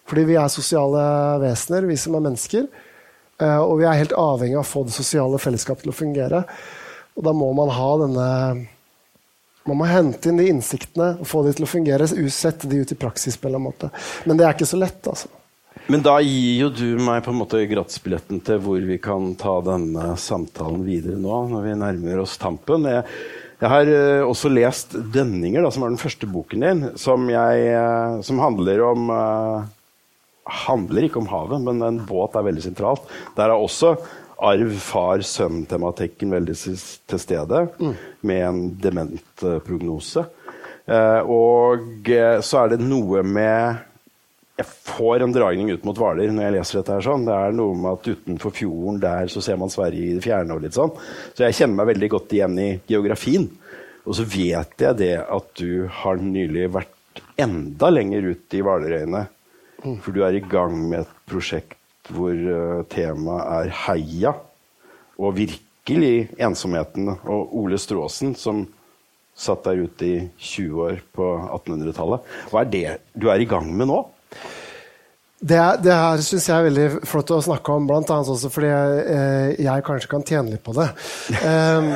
Fordi 0.08 0.24
vi 0.28 0.36
er 0.40 0.52
sosiale 0.52 1.00
vesener, 1.42 1.88
vi 1.88 1.96
som 2.00 2.16
er 2.16 2.24
mennesker. 2.28 2.68
Eh, 3.38 3.60
og 3.62 3.78
vi 3.80 3.86
er 3.86 4.00
helt 4.00 4.16
avhengig 4.18 4.58
av 4.58 4.64
å 4.64 4.70
få 4.70 4.84
det 4.88 4.96
sosiale 4.96 5.38
fellesskapet 5.42 5.86
til 5.86 5.92
å 5.94 5.98
fungere. 5.98 6.42
Og 7.18 7.26
da 7.26 7.34
må 7.34 7.52
man 7.56 7.72
ha 7.74 7.92
denne 8.04 8.26
Man 9.68 9.76
må 9.76 9.84
hente 9.84 10.30
inn 10.30 10.38
de 10.40 10.46
innsiktene 10.48 11.18
og 11.20 11.26
få 11.28 11.42
de 11.44 11.50
til 11.52 11.66
å 11.66 11.68
fungere. 11.68 12.06
Sette 12.32 12.70
de 12.70 12.78
ut 12.80 12.92
i 12.94 12.96
praksis 12.96 13.36
på 13.36 13.44
en 13.44 13.50
eller 13.50 13.58
annen 13.58 13.68
måte. 13.68 13.90
Men 14.24 14.38
det 14.38 14.46
er 14.46 14.54
ikke 14.56 14.68
så 14.70 14.78
lett, 14.80 15.02
altså. 15.04 15.28
Men 15.92 16.00
da 16.04 16.14
gir 16.24 16.62
jo 16.62 16.70
du 16.72 16.96
meg 17.04 17.20
på 17.24 17.34
en 17.34 17.38
måte 17.42 17.60
gratisbilletten 17.68 18.40
til 18.44 18.62
hvor 18.64 18.80
vi 18.80 18.96
kan 19.00 19.34
ta 19.40 19.58
denne 19.66 20.14
samtalen 20.20 20.86
videre 20.86 21.20
nå, 21.20 21.42
når 21.52 21.66
vi 21.66 21.76
nærmer 21.82 22.22
oss 22.24 22.38
tampen. 22.40 22.88
Jeg, 22.88 23.04
jeg 23.60 23.72
har 23.74 23.92
uh, 23.92 24.28
også 24.30 24.50
lest 24.52 24.96
'Dønninger', 24.96 25.64
da, 25.64 25.70
som 25.74 25.84
er 25.84 25.92
den 25.92 26.00
første 26.00 26.28
boken 26.32 26.64
din, 26.64 26.82
som, 26.96 27.28
jeg, 27.28 27.68
uh, 27.76 28.20
som 28.24 28.40
handler 28.40 28.84
om 28.88 29.12
uh, 29.12 29.68
handler 30.48 31.06
ikke 31.06 31.20
om 31.22 31.28
havet, 31.30 31.60
men 31.64 31.84
en 31.84 32.00
båt 32.08 32.36
er 32.38 32.46
veldig 32.46 32.64
sentralt. 32.64 33.04
Der 33.36 33.50
er 33.50 33.56
også 33.56 33.96
arv, 34.38 34.72
far, 34.82 35.22
sønn-tematikken 35.26 36.32
veldig 36.32 36.54
til 36.54 37.20
stede, 37.20 37.64
mm. 37.78 37.94
med 38.28 38.44
en 38.46 38.62
dementprognose. 38.82 40.24
Eh. 40.24 40.34
Uh, 40.88 41.20
og 41.28 42.06
uh, 42.08 42.38
så 42.40 42.62
er 42.62 42.70
det 42.72 42.78
noe 42.80 43.20
med 43.20 43.82
Jeg 44.56 44.64
får 44.88 45.20
en 45.20 45.34
dragning 45.34 45.68
ut 45.68 45.82
mot 45.84 45.98
Hvaler 46.00 46.32
når 46.32 46.46
jeg 46.46 46.54
leser 46.54 46.78
dette. 46.78 46.94
her 46.96 47.04
sånn. 47.04 47.26
Det 47.28 47.34
er 47.36 47.52
noe 47.54 47.76
med 47.78 47.92
at 47.92 48.08
utenfor 48.08 48.54
fjorden 48.56 48.96
der 49.02 49.28
så 49.30 49.42
ser 49.44 49.60
man 49.60 49.70
Sverige 49.70 50.06
i 50.06 50.16
det 50.16 50.24
fjerne. 50.24 50.56
og 50.56 50.64
litt 50.64 50.74
sånn. 50.74 50.90
Så 51.36 51.44
jeg 51.44 51.58
kjenner 51.60 51.78
meg 51.78 51.90
veldig 51.92 52.08
godt 52.16 52.34
igjen 52.34 52.56
i 52.58 52.70
geografien. 52.88 53.46
Og 54.08 54.16
så 54.16 54.24
vet 54.26 54.82
jeg 54.82 54.98
det 54.98 55.12
at 55.20 55.52
du 55.60 55.86
har 56.00 56.18
nylig 56.18 56.72
vært 56.74 57.22
enda 57.38 57.92
lenger 57.92 58.32
ut 58.32 58.56
i 58.56 58.64
Hvalerøyene 58.64 59.22
for 59.82 60.14
du 60.14 60.22
er 60.26 60.36
i 60.38 60.42
gang 60.42 60.74
med 60.90 61.04
et 61.04 61.14
prosjekt 61.28 61.76
hvor 62.08 62.32
uh, 62.32 62.84
temaet 62.90 63.68
er 63.68 63.74
heia. 63.84 64.34
Og 65.18 65.36
virkelig 65.36 66.28
ensomheten. 66.38 67.10
Og 67.28 67.54
Ole 67.58 67.78
Stråsen, 67.80 68.34
som 68.38 68.64
satt 69.38 69.66
der 69.68 69.84
ute 69.86 70.06
i 70.06 70.16
20 70.38 70.84
år 70.88 71.02
på 71.14 71.26
1800-tallet. 71.46 72.30
Hva 72.50 72.64
er 72.64 72.72
det 72.72 72.86
du 73.14 73.28
er 73.30 73.42
i 73.42 73.48
gang 73.48 73.68
med 73.70 73.90
nå? 73.90 74.00
Det, 75.38 75.58
det 75.84 75.94
her 75.94 76.22
syns 76.26 76.48
jeg 76.50 76.56
er 76.58 76.66
veldig 76.66 76.86
flott 77.06 77.30
å 77.30 77.38
snakke 77.46 77.74
om, 77.78 77.86
bl.a. 77.86 78.02
også 78.18 78.50
fordi 78.50 78.72
jeg, 78.72 79.02
eh, 79.14 79.50
jeg, 79.62 79.84
kanskje 79.86 80.10
kan 80.10 80.24
tjene 80.26 80.56
litt 80.56 80.64
på 80.66 80.74
det. 80.74 80.88
Um, 81.38 81.92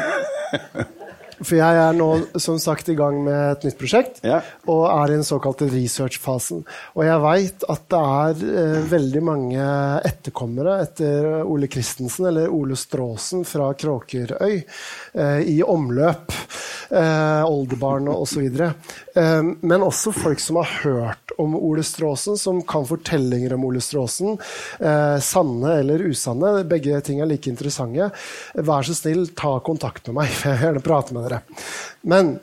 For 1.42 1.58
jeg 1.58 1.80
er 1.82 1.96
nå 1.96 2.08
som 2.40 2.58
sagt 2.62 2.90
i 2.92 2.96
gang 2.98 3.18
med 3.26 3.38
et 3.52 3.66
nytt 3.66 3.78
prosjekt 3.80 4.22
ja. 4.26 4.40
og 4.70 4.84
er 4.88 5.12
i 5.12 5.16
den 5.18 5.26
såkalte 5.26 5.68
research-fasen. 5.70 6.64
Og 6.96 7.04
jeg 7.06 7.22
veit 7.24 7.66
at 7.72 7.86
det 7.92 8.02
er 8.22 8.44
eh, 8.62 8.78
veldig 8.92 9.24
mange 9.26 9.68
etterkommere 10.08 10.78
etter 10.86 11.42
Ole 11.42 11.70
Christensen 11.72 12.30
eller 12.30 12.52
Ole 12.52 12.78
Stråsen 12.78 13.46
fra 13.48 13.72
Kråkerøy 13.78 14.56
eh, 14.58 15.40
i 15.52 15.60
omløp. 15.66 16.32
Eh, 16.92 17.44
oldebarn 17.48 18.08
osv. 18.12 18.42
Eh, 19.14 19.42
men 19.60 19.82
også 19.82 20.12
folk 20.12 20.40
som 20.40 20.58
har 20.60 20.72
hørt 20.82 21.32
om 21.40 21.54
Ole 21.56 21.80
Stråsen, 21.82 22.36
som 22.36 22.58
kan 22.68 22.84
fortellinger 22.84 23.54
om 23.56 23.64
Ole 23.64 23.80
Stråsen. 23.80 24.36
Eh, 24.80 25.16
sanne 25.24 25.78
eller 25.80 26.04
usanne. 26.04 26.50
Begge 26.68 27.00
ting 27.00 27.22
er 27.22 27.30
like 27.30 27.48
interessante. 27.48 28.10
Vær 28.54 28.84
så 28.84 28.96
snill, 28.98 29.24
ta 29.32 29.54
kontakt 29.64 30.10
med 30.10 30.20
meg, 30.20 30.34
for 30.36 30.50
jeg 30.50 30.58
vil 30.58 30.68
gjerne 30.68 30.84
prate 30.84 31.16
med 31.16 31.24
dere. 31.28 31.31
Men 32.02 32.34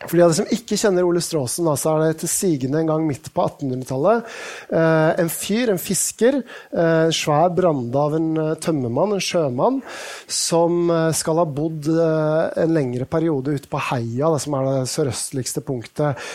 for 0.00 0.16
de 0.16 0.22
av 0.24 0.30
dere 0.30 0.36
som 0.38 0.52
ikke 0.54 0.78
kjenner 0.80 1.04
Ole 1.04 1.20
Stråsen, 1.20 1.66
så 1.76 1.90
er 1.92 2.02
det 2.06 2.20
til 2.22 2.30
sigende 2.32 2.80
en 2.80 2.88
gang 2.88 3.02
midt 3.04 3.26
på 3.34 3.44
1800-tallet. 3.44 4.28
Eh, 4.72 5.08
en 5.20 5.28
fyr, 5.32 5.72
en 5.74 5.80
fisker, 5.80 6.38
eh, 6.72 7.00
en 7.10 7.12
svær 7.12 7.50
brande 7.52 8.00
av 8.00 8.16
en 8.16 8.30
eh, 8.40 8.54
tømmermann, 8.64 9.12
en 9.18 9.24
sjømann, 9.24 9.82
som 10.24 10.88
skal 11.16 11.42
ha 11.42 11.44
bodd 11.44 11.90
en 11.90 12.72
lengre 12.72 13.04
periode 13.10 13.52
ute 13.58 13.68
på 13.68 13.80
Heia, 13.90 14.30
som 14.40 14.56
er 14.56 14.68
det 14.70 14.88
sørøstligste 14.94 15.62
punktet, 15.66 16.30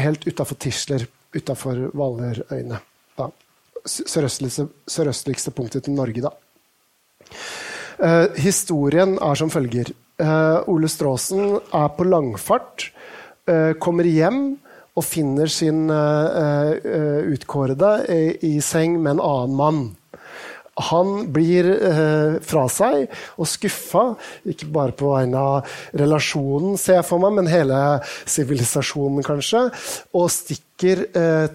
helt 0.00 0.24
utafor 0.24 0.56
Tisler, 0.62 1.04
utafor 1.36 1.90
Hvalerøyene. 1.92 2.80
Sørøstligste, 3.82 4.68
sørøstligste 4.88 5.52
punktet 5.52 5.84
til 5.84 5.96
Norge, 5.98 6.24
da. 6.24 6.32
Historien 8.40 9.18
er 9.20 9.38
som 9.38 9.50
følger. 9.52 9.92
Uh, 10.20 10.60
Ole 10.68 10.90
Stråsen 10.92 11.54
er 11.56 11.88
på 11.96 12.04
langfart, 12.04 12.90
uh, 13.48 13.72
kommer 13.80 14.04
hjem 14.04 14.58
og 14.92 15.06
finner 15.08 15.48
sin 15.48 15.88
utkårede 15.88 17.92
i, 18.12 18.36
i, 18.44 18.60
seng 18.60 18.98
med 19.00 19.14
en 19.14 19.22
annen 19.24 19.54
mann. 19.56 19.78
Han 20.90 21.32
blir 21.32 21.64
fra 22.44 22.66
seg 22.68 23.08
og 23.40 23.48
skuffa, 23.48 24.02
ikke 24.52 24.68
bare 24.74 24.92
på 24.92 25.14
vegne 25.14 25.40
av 25.40 25.64
relasjonen, 25.96 26.76
ser 26.76 26.98
jeg 26.98 27.08
for 27.08 27.24
meg, 27.24 27.32
men 27.38 27.48
hele 27.48 28.04
sivilisasjonen, 28.04 29.24
kanskje, 29.24 29.70
og 30.12 30.28
stikker, 30.36 31.06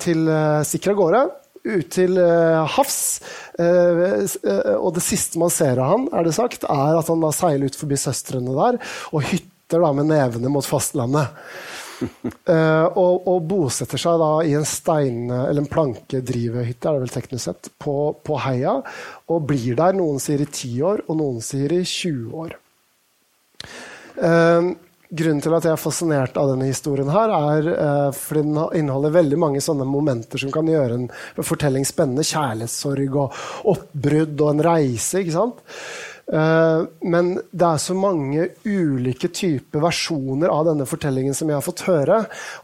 til, 0.01 0.25
stikker 0.65 0.95
av 0.95 0.97
gårde 1.03 1.21
ut 1.67 1.89
til 1.93 2.17
uh, 2.19 2.65
havs. 2.77 2.99
Uh, 3.59 4.23
uh, 4.23 4.75
og 4.77 4.93
det 4.97 5.03
siste 5.05 5.39
man 5.41 5.53
ser 5.53 5.81
av 5.81 5.93
han, 5.93 6.05
er 6.15 6.27
det 6.27 6.35
sagt, 6.37 6.67
er 6.67 6.99
at 6.99 7.11
han 7.11 7.23
da 7.23 7.33
seiler 7.35 7.69
ut 7.69 7.79
forbi 7.79 7.99
søstrene 7.99 8.55
der 8.57 8.79
og 9.11 9.25
hytter 9.31 9.83
da 9.83 9.91
med 9.95 10.09
nevene 10.11 10.51
mot 10.53 10.65
fastlandet. 10.65 11.35
og, 13.01 13.23
og, 13.25 13.37
bosetter 13.49 13.97
seg 13.97 14.19
da 14.21 14.31
i 14.45 14.51
en 14.53 14.67
stein- 14.69 15.31
eller 15.33 15.63
en 15.63 15.69
plankedrivehytte 15.71 16.85
er 16.85 16.93
det 16.93 17.01
vel 17.07 17.13
teknisk 17.15 17.49
sett, 17.49 17.71
på, 17.81 17.95
på 18.21 18.37
Heia. 18.43 18.75
Og 19.33 19.47
blir 19.49 19.73
der, 19.79 19.97
noen 19.97 20.21
sier 20.21 20.43
i 20.45 20.45
10 20.45 20.75
år, 20.85 21.01
og 21.09 21.17
noen 21.17 21.41
sier 21.41 21.73
i 21.73 21.81
20 21.81 22.37
år. 22.45 22.53
Uh, 24.21 24.77
Grunnen 25.07 25.39
til 25.43 25.55
at 25.55 25.63
jeg 25.67 25.71
er 25.71 25.79
fascinert 25.79 26.35
av 26.39 26.51
denne 26.51 26.67
historien, 26.67 27.07
her 27.13 27.31
er 27.31 27.69
uh, 27.71 28.09
fordi 28.15 28.43
den 28.43 28.59
inneholder 28.81 29.15
veldig 29.15 29.39
mange 29.39 29.63
sånne 29.63 29.87
momenter 29.87 30.41
som 30.41 30.51
kan 30.51 30.67
gjøre 30.67 30.99
en 30.99 31.07
fortelling 31.39 31.87
spennende. 31.87 32.25
Kjærlighetssorg 32.27 33.15
og 33.23 33.41
oppbrudd 33.71 34.43
og 34.43 34.53
en 34.53 34.67
reise. 34.67 35.23
ikke 35.23 35.37
sant? 35.37 35.63
Eh, 36.33 36.81
men 37.07 37.29
det 37.51 37.67
er 37.67 37.79
så 37.79 37.95
mange 37.95 38.49
ulike 38.67 39.29
typer 39.31 39.79
versjoner 39.85 40.51
av 40.51 40.65
denne 40.67 40.87
fortellingen 40.89 41.35
som 41.37 41.47
jeg 41.47 41.55
har 41.55 41.63
fått 41.63 41.85
høre, 41.87 42.17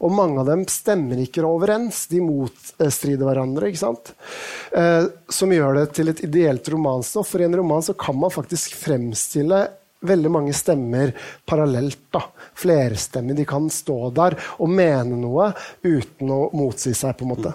og 0.04 0.12
mange 0.12 0.42
av 0.42 0.50
dem 0.50 0.66
stemmer 0.68 1.22
ikke 1.22 1.46
overens. 1.48 2.04
De 2.12 2.20
motstrider 2.24 3.24
hverandre. 3.24 3.70
ikke 3.70 3.84
sant? 3.84 4.12
Eh, 4.72 5.08
som 5.32 5.52
gjør 5.52 5.80
det 5.80 5.86
til 5.96 6.12
et 6.12 6.20
ideelt 6.26 6.68
romanstoff. 6.68 7.32
For 7.32 7.40
i 7.40 7.48
en 7.48 7.56
roman 7.56 7.84
så 7.84 7.96
kan 7.96 8.18
man 8.20 8.34
faktisk 8.34 8.76
fremstille 8.76 9.64
veldig 10.06 10.32
mange 10.32 10.56
stemmer 10.56 11.14
parallelt. 11.46 12.06
da. 12.14 12.24
Flerstemmig. 12.54 13.36
De 13.36 13.46
kan 13.48 13.68
stå 13.72 14.10
der 14.14 14.38
og 14.58 14.70
mene 14.70 15.18
noe 15.18 15.52
uten 15.82 16.30
å 16.30 16.42
motsi 16.56 16.94
seg. 16.94 17.16
på 17.18 17.26
en 17.26 17.34
måte. 17.34 17.54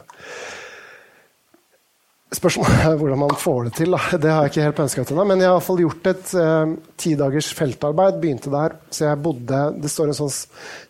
Spørsmålet 2.29 2.83
er 2.85 2.97
hvordan 2.99 3.17
man 3.23 3.31
får 3.41 3.63
det 3.67 3.71
til. 3.79 3.95
Da. 3.95 4.17
Det 4.21 4.29
har 4.29 4.43
jeg 4.45 4.51
ikke 4.51 4.65
helt 4.67 4.81
ønska 4.83 5.05
ennå. 5.05 5.23
Men 5.31 5.39
jeg 5.41 5.49
har 5.49 5.55
i 5.55 5.57
hvert 5.57 5.65
fall 5.65 5.79
gjort 5.81 6.09
et 6.11 6.33
eh, 6.37 6.73
tidagers 7.01 7.47
feltarbeid. 7.57 8.19
Begynte 8.21 8.51
der. 8.53 8.75
Så 8.93 9.07
jeg 9.07 9.21
bodde 9.25 9.61
Det 9.81 9.89
står 9.89 10.11
en 10.11 10.19
sånn 10.19 10.35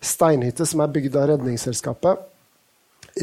steinhytte 0.04 0.66
som 0.68 0.84
er 0.84 0.92
bygd 0.92 1.16
av 1.16 1.30
Redningsselskapet. 1.32 2.26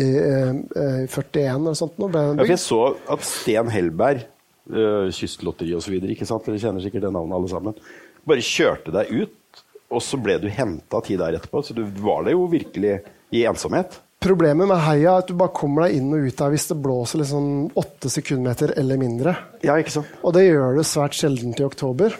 I 0.01 0.07
eh, 0.17 1.05
41 1.13 1.45
eller 1.53 1.77
sånt. 1.77 2.01
noe. 2.01 2.25
Ja, 2.41 2.49
jeg 2.49 2.59
så 2.63 2.81
at 3.13 3.21
Sten 3.25 3.69
Hellberg, 3.71 4.25
eh, 4.73 5.13
Kystlotteri 5.13 5.77
osv., 5.77 5.99
dere 6.01 6.17
kjenner 6.17 6.81
sikkert 6.83 7.05
det 7.05 7.13
navnet 7.13 7.37
alle 7.37 7.53
sammen, 7.53 7.77
bare 8.27 8.43
kjørte 8.45 8.93
deg 8.95 9.13
ut, 9.13 9.63
og 9.87 10.03
så 10.03 10.19
ble 10.19 10.35
du 10.43 10.49
henta 10.51 10.99
ti 11.03 11.15
der 11.19 11.37
etterpå. 11.37 11.63
Så 11.63 11.75
du 11.77 11.85
var 12.03 12.27
der 12.27 12.35
jo 12.35 12.45
virkelig 12.51 12.99
i 13.35 13.45
ensomhet. 13.47 13.99
Problemet 14.23 14.65
med 14.67 14.81
heia 14.81 15.13
er 15.13 15.21
at 15.21 15.29
du 15.29 15.35
bare 15.37 15.53
kommer 15.55 15.85
deg 15.85 15.99
inn 15.99 16.09
og 16.15 16.25
ut 16.25 16.39
der 16.39 16.53
hvis 16.53 16.65
det 16.71 16.79
blåser 16.81 17.21
liksom 17.21 17.49
åtte 17.77 18.09
sekundmeter 18.09 18.73
eller 18.81 18.99
mindre. 18.99 19.35
Ja, 19.61 19.77
ikke 19.77 19.99
sant? 19.99 20.15
Og 20.25 20.33
det 20.35 20.47
gjør 20.47 20.79
det 20.79 20.87
svært 20.89 21.17
sjeldent 21.17 21.61
i 21.61 21.67
oktober. 21.67 22.17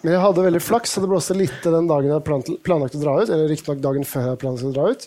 Men 0.00 0.14
jeg 0.14 0.22
hadde 0.24 0.44
veldig 0.46 0.62
flaks, 0.64 0.94
så 0.94 1.02
det 1.04 1.10
blåste 1.12 1.36
litt 1.36 1.60
den 1.62 1.88
dagen 1.88 2.10
jeg 2.10 2.24
planlagt 2.66 2.96
å 2.96 3.02
dra 3.02 3.18
ut. 3.20 3.28
Eller 3.28 3.50
riktignok 3.52 3.82
dagen 3.84 4.06
før 4.08 4.30
jeg 4.32 4.40
planlagt 4.42 4.68
å 4.70 4.74
dra 4.74 4.88
ut. 4.90 5.06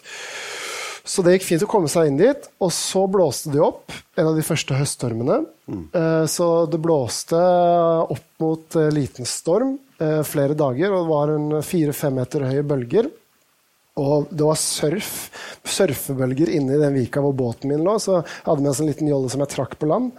Så 1.04 1.24
det 1.24 1.36
gikk 1.36 1.48
fint 1.50 1.64
å 1.66 1.70
komme 1.70 1.92
seg 1.92 2.10
inn 2.10 2.20
dit. 2.20 2.46
Og 2.64 2.72
så 2.72 3.04
blåste 3.12 3.52
det 3.52 3.64
opp, 3.64 3.92
en 4.16 4.30
av 4.30 4.38
de 4.38 4.46
første 4.46 4.78
høststormene. 4.78 5.42
Mm. 5.68 5.84
Så 6.32 6.48
det 6.72 6.80
blåste 6.84 7.40
opp 8.04 8.28
mot 8.44 8.78
eh, 8.80 8.92
liten 8.94 9.28
storm 9.28 9.78
eh, 10.00 10.22
flere 10.28 10.56
dager, 10.58 10.92
og 10.92 11.04
det 11.04 11.12
var 11.12 11.68
fire-fem 11.68 12.18
meter 12.20 12.48
høye 12.50 12.66
bølger. 12.68 13.10
Og 14.02 14.26
det 14.34 14.42
var 14.42 14.58
surf, 14.58 15.10
surfebølger 15.70 16.50
inne 16.50 16.74
i 16.74 16.80
den 16.82 16.96
vika 16.98 17.22
hvor 17.22 17.36
båten 17.38 17.70
min 17.70 17.84
lå. 17.86 17.94
Så 18.02 18.16
jeg 18.16 18.48
hadde 18.48 18.64
med 18.64 18.72
en 18.72 18.78
sånn 18.80 18.90
liten 18.90 19.12
jolle 19.12 19.30
som 19.30 19.44
jeg 19.44 19.52
trakk 19.52 19.76
på 19.78 19.90
land. 19.92 20.10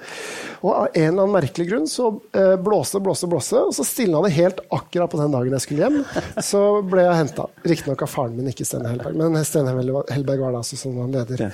Og 0.61 0.71
av 0.71 0.85
en 0.87 1.09
eller 1.09 1.25
annen 1.25 1.35
merkelig 1.35 1.67
grunn 1.73 1.89
så 1.91 2.13
eh, 2.39 2.55
blåste 2.55 3.03
blåste, 3.03 3.27
blåste, 3.31 3.65
og 3.67 3.75
så 3.75 3.87
stilna 3.89 4.23
det 4.23 4.37
helt 4.37 4.63
akkurat 4.69 5.11
på 5.11 5.19
den 5.19 5.35
dagen 5.35 5.59
jeg 5.59 5.67
skulle 5.67 5.89
hjem. 5.89 5.99
Så 6.39 6.63
ble 6.87 7.09
jeg 7.09 7.19
henta. 7.25 7.49
Riktignok 7.67 8.07
av 8.07 8.15
faren 8.15 8.39
min, 8.39 8.53
ikke 8.55 8.69
Stene 8.69 8.93
Hellberg. 8.93 9.19
Men 9.19 9.43
Stene 9.49 9.75
Hellberg 9.75 10.47
var 10.47 10.55
da 10.55 10.63
altså 10.63 10.79
som 10.79 11.03
han 11.03 11.19
leder 11.19 11.49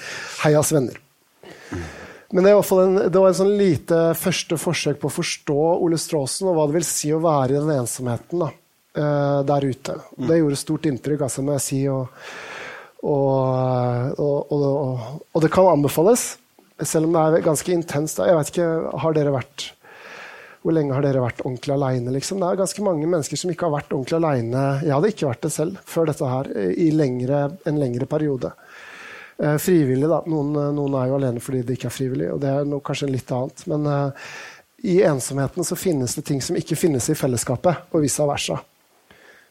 Heias 0.44 0.74
venner. 0.76 1.00
Men 2.30 2.46
det, 2.46 2.52
fall 2.68 2.84
en, 2.84 2.98
det 3.10 3.16
var 3.16 3.32
en 3.32 3.40
sånn 3.40 3.56
lite 3.58 3.96
første 4.18 4.60
forsøk 4.60 5.00
på 5.00 5.08
å 5.08 5.16
forstå 5.16 5.60
Ole 5.82 5.98
Stråsen 5.98 6.52
og 6.52 6.58
hva 6.58 6.68
det 6.68 6.76
vil 6.76 6.86
si 6.86 7.10
å 7.10 7.24
være 7.24 7.56
i 7.56 7.58
den 7.58 7.72
ensomheten 7.80 8.44
da, 8.44 8.52
eh, 8.96 9.40
der 9.48 9.66
ute. 9.66 9.96
Det 10.16 10.38
gjorde 10.40 10.60
stort 10.60 10.88
inntrykk, 10.90 11.26
altså, 11.26 11.44
må 11.46 11.56
jeg 11.58 11.66
si. 11.66 11.80
Og, 11.92 12.08
og, 13.02 14.20
og, 14.20 14.54
og, 14.54 15.10
og 15.32 15.44
det 15.44 15.52
kan 15.54 15.72
anbefales, 15.72 16.32
selv 16.80 17.08
om 17.08 17.16
det 17.16 17.26
er 17.26 17.46
ganske 17.48 17.74
intenst. 17.74 18.22
Jeg 18.24 18.38
vet 18.38 18.54
ikke, 18.54 18.72
har 19.04 19.16
dere 19.16 19.36
vært 19.36 19.70
hvor 20.60 20.74
lenge 20.76 20.92
har 20.92 21.04
dere 21.04 21.22
vært 21.24 21.40
ordentlig 21.40 21.72
aleine? 21.72 22.12
Liksom? 22.12 22.40
Det 22.42 22.50
er 22.50 22.58
ganske 22.60 22.82
mange 22.84 23.06
mennesker 23.08 23.38
som 23.40 23.52
ikke 23.52 23.64
har 23.64 23.78
vært 23.78 23.94
ordentlig 23.96 24.18
aleine. 24.18 24.64
Jeg 24.84 24.92
hadde 24.92 25.12
ikke 25.14 25.30
vært 25.30 25.46
det 25.46 25.52
selv 25.54 25.78
før 25.88 26.10
dette 26.10 26.28
her, 26.28 26.50
i 26.68 26.90
lengre, 26.92 27.38
en 27.64 27.80
lengre 27.80 28.08
periode. 28.10 28.50
Eh, 29.40 29.56
frivillig, 29.56 30.08
da. 30.08 30.20
Noen, 30.28 30.52
noen 30.76 30.96
er 31.00 31.08
jo 31.08 31.16
alene 31.16 31.40
fordi 31.40 31.62
det 31.64 31.78
ikke 31.78 31.88
er 31.88 31.94
frivillig, 31.94 32.28
og 32.34 32.42
det 32.42 32.50
er 32.52 32.68
noe, 32.68 32.84
kanskje 32.84 33.08
litt 33.08 33.32
annet. 33.32 33.64
Men 33.72 33.88
eh, 33.88 34.26
i 34.92 34.98
ensomheten 35.08 35.64
så 35.64 35.78
finnes 35.80 36.18
det 36.18 36.26
ting 36.28 36.44
som 36.44 36.58
ikke 36.60 36.76
finnes 36.76 37.08
i 37.08 37.16
fellesskapet, 37.16 37.88
og 37.94 38.04
vice 38.04 38.26
versa. 38.28 38.60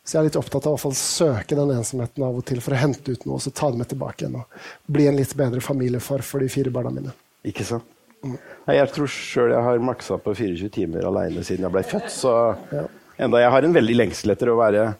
Så 0.09 0.15
jeg 0.17 0.23
er 0.23 0.25
litt 0.31 0.37
opptatt 0.39 0.65
av 0.65 0.81
å 0.87 0.89
søke 0.97 1.53
den 1.53 1.69
ensomheten 1.75 2.23
av 2.25 2.37
og 2.39 2.45
til 2.49 2.57
for 2.65 2.73
å 2.73 2.79
hente 2.81 3.13
ut 3.13 3.27
noe 3.27 3.35
og 3.37 3.43
så 3.45 3.51
ta 3.53 3.67
det 3.69 3.77
med 3.77 3.91
tilbake 3.91 4.23
igjen. 4.25 4.39
Og 4.41 4.93
bli 4.95 5.05
en 5.05 5.19
litt 5.19 5.35
bedre 5.37 5.61
familiefar 5.61 6.23
for 6.25 6.41
de 6.41 6.47
fire 6.49 6.73
barna 6.73 6.89
mine. 6.95 7.13
Ikke 7.45 7.67
sant? 7.67 7.85
Mm. 8.19 8.33
jeg 8.67 8.89
tror 8.91 9.07
sjøl 9.07 9.53
jeg 9.53 9.63
har 9.63 9.77
maksa 9.79 10.17
på 10.19 10.33
24 10.35 10.67
timer 10.75 11.05
aleine 11.07 11.43
siden 11.45 11.67
jeg 11.67 11.75
ble 11.77 11.83
født. 11.87 12.09
Så 12.11 12.33
Ja. 12.73 12.81
enda 13.21 13.39
jeg 13.39 13.53
har 13.53 13.63
en 13.63 13.77
veldig 13.77 13.95
lengsel 14.01 14.33
etter 14.33 14.49
å 14.49 14.57
være 14.57 14.95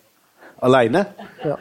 aleine. 0.62 1.06
Ja. 1.43 1.58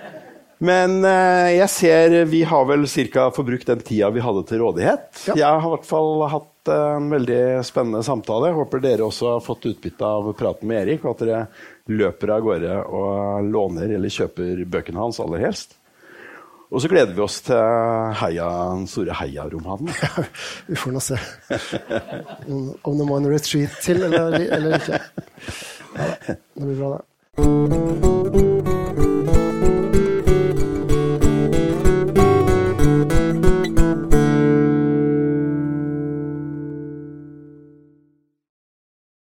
Men 0.61 1.04
eh, 1.06 1.56
jeg 1.56 1.70
ser 1.70 2.24
vi 2.26 2.42
har 2.42 2.64
vel 2.68 2.84
ca. 2.84 3.30
forbrukt 3.30 3.66
den 3.66 3.80
tida 3.80 4.11
vi 4.11 4.20
hadde 4.20 4.44
til 4.46 4.61
rådighet. 4.61 5.08
Ja. 5.30 5.34
Jeg 5.34 5.46
har 5.46 5.66
i 5.66 5.72
hvert 5.72 5.88
fall 5.88 6.28
hatt 6.28 6.70
en 6.74 7.08
veldig 7.11 7.64
spennende 7.64 8.02
samtale. 8.04 8.50
Jeg 8.50 8.58
håper 8.58 8.82
dere 8.82 9.06
også 9.06 9.32
har 9.37 9.40
fått 9.40 9.70
utbytte 9.70 10.04
av 10.04 10.32
praten 10.37 10.68
med 10.68 10.82
Erik, 10.82 11.04
og 11.04 11.14
at 11.14 11.24
dere 11.24 11.46
løper 11.88 12.35
av 12.35 12.44
gårde 12.44 12.79
og 12.85 13.48
låner 13.48 13.96
eller 13.96 14.12
kjøper 14.12 14.64
bøkene 14.68 15.01
hans 15.01 15.20
aller 15.24 15.46
helst. 15.46 15.79
Og 16.68 16.83
så 16.85 16.90
gleder 16.92 17.14
vi 17.16 17.22
oss 17.24 17.38
til 17.46 17.57
heia, 18.20 18.48
den 18.77 18.85
store 18.92 19.16
Heia-romanen. 19.16 19.88
Vi 20.68 20.77
får 20.77 20.92
nå 20.92 21.01
se 21.01 21.16
om 22.44 23.01
det 23.01 23.09
må 23.09 23.16
en 23.16 23.31
retreat 23.33 23.81
til 23.85 24.05
eller, 24.05 24.37
eller 24.37 24.77
ikke. 24.77 25.01
Ja, 25.96 26.12
det 26.29 26.38
blir 26.61 26.79
bra, 26.85 26.94
det. 26.98 28.17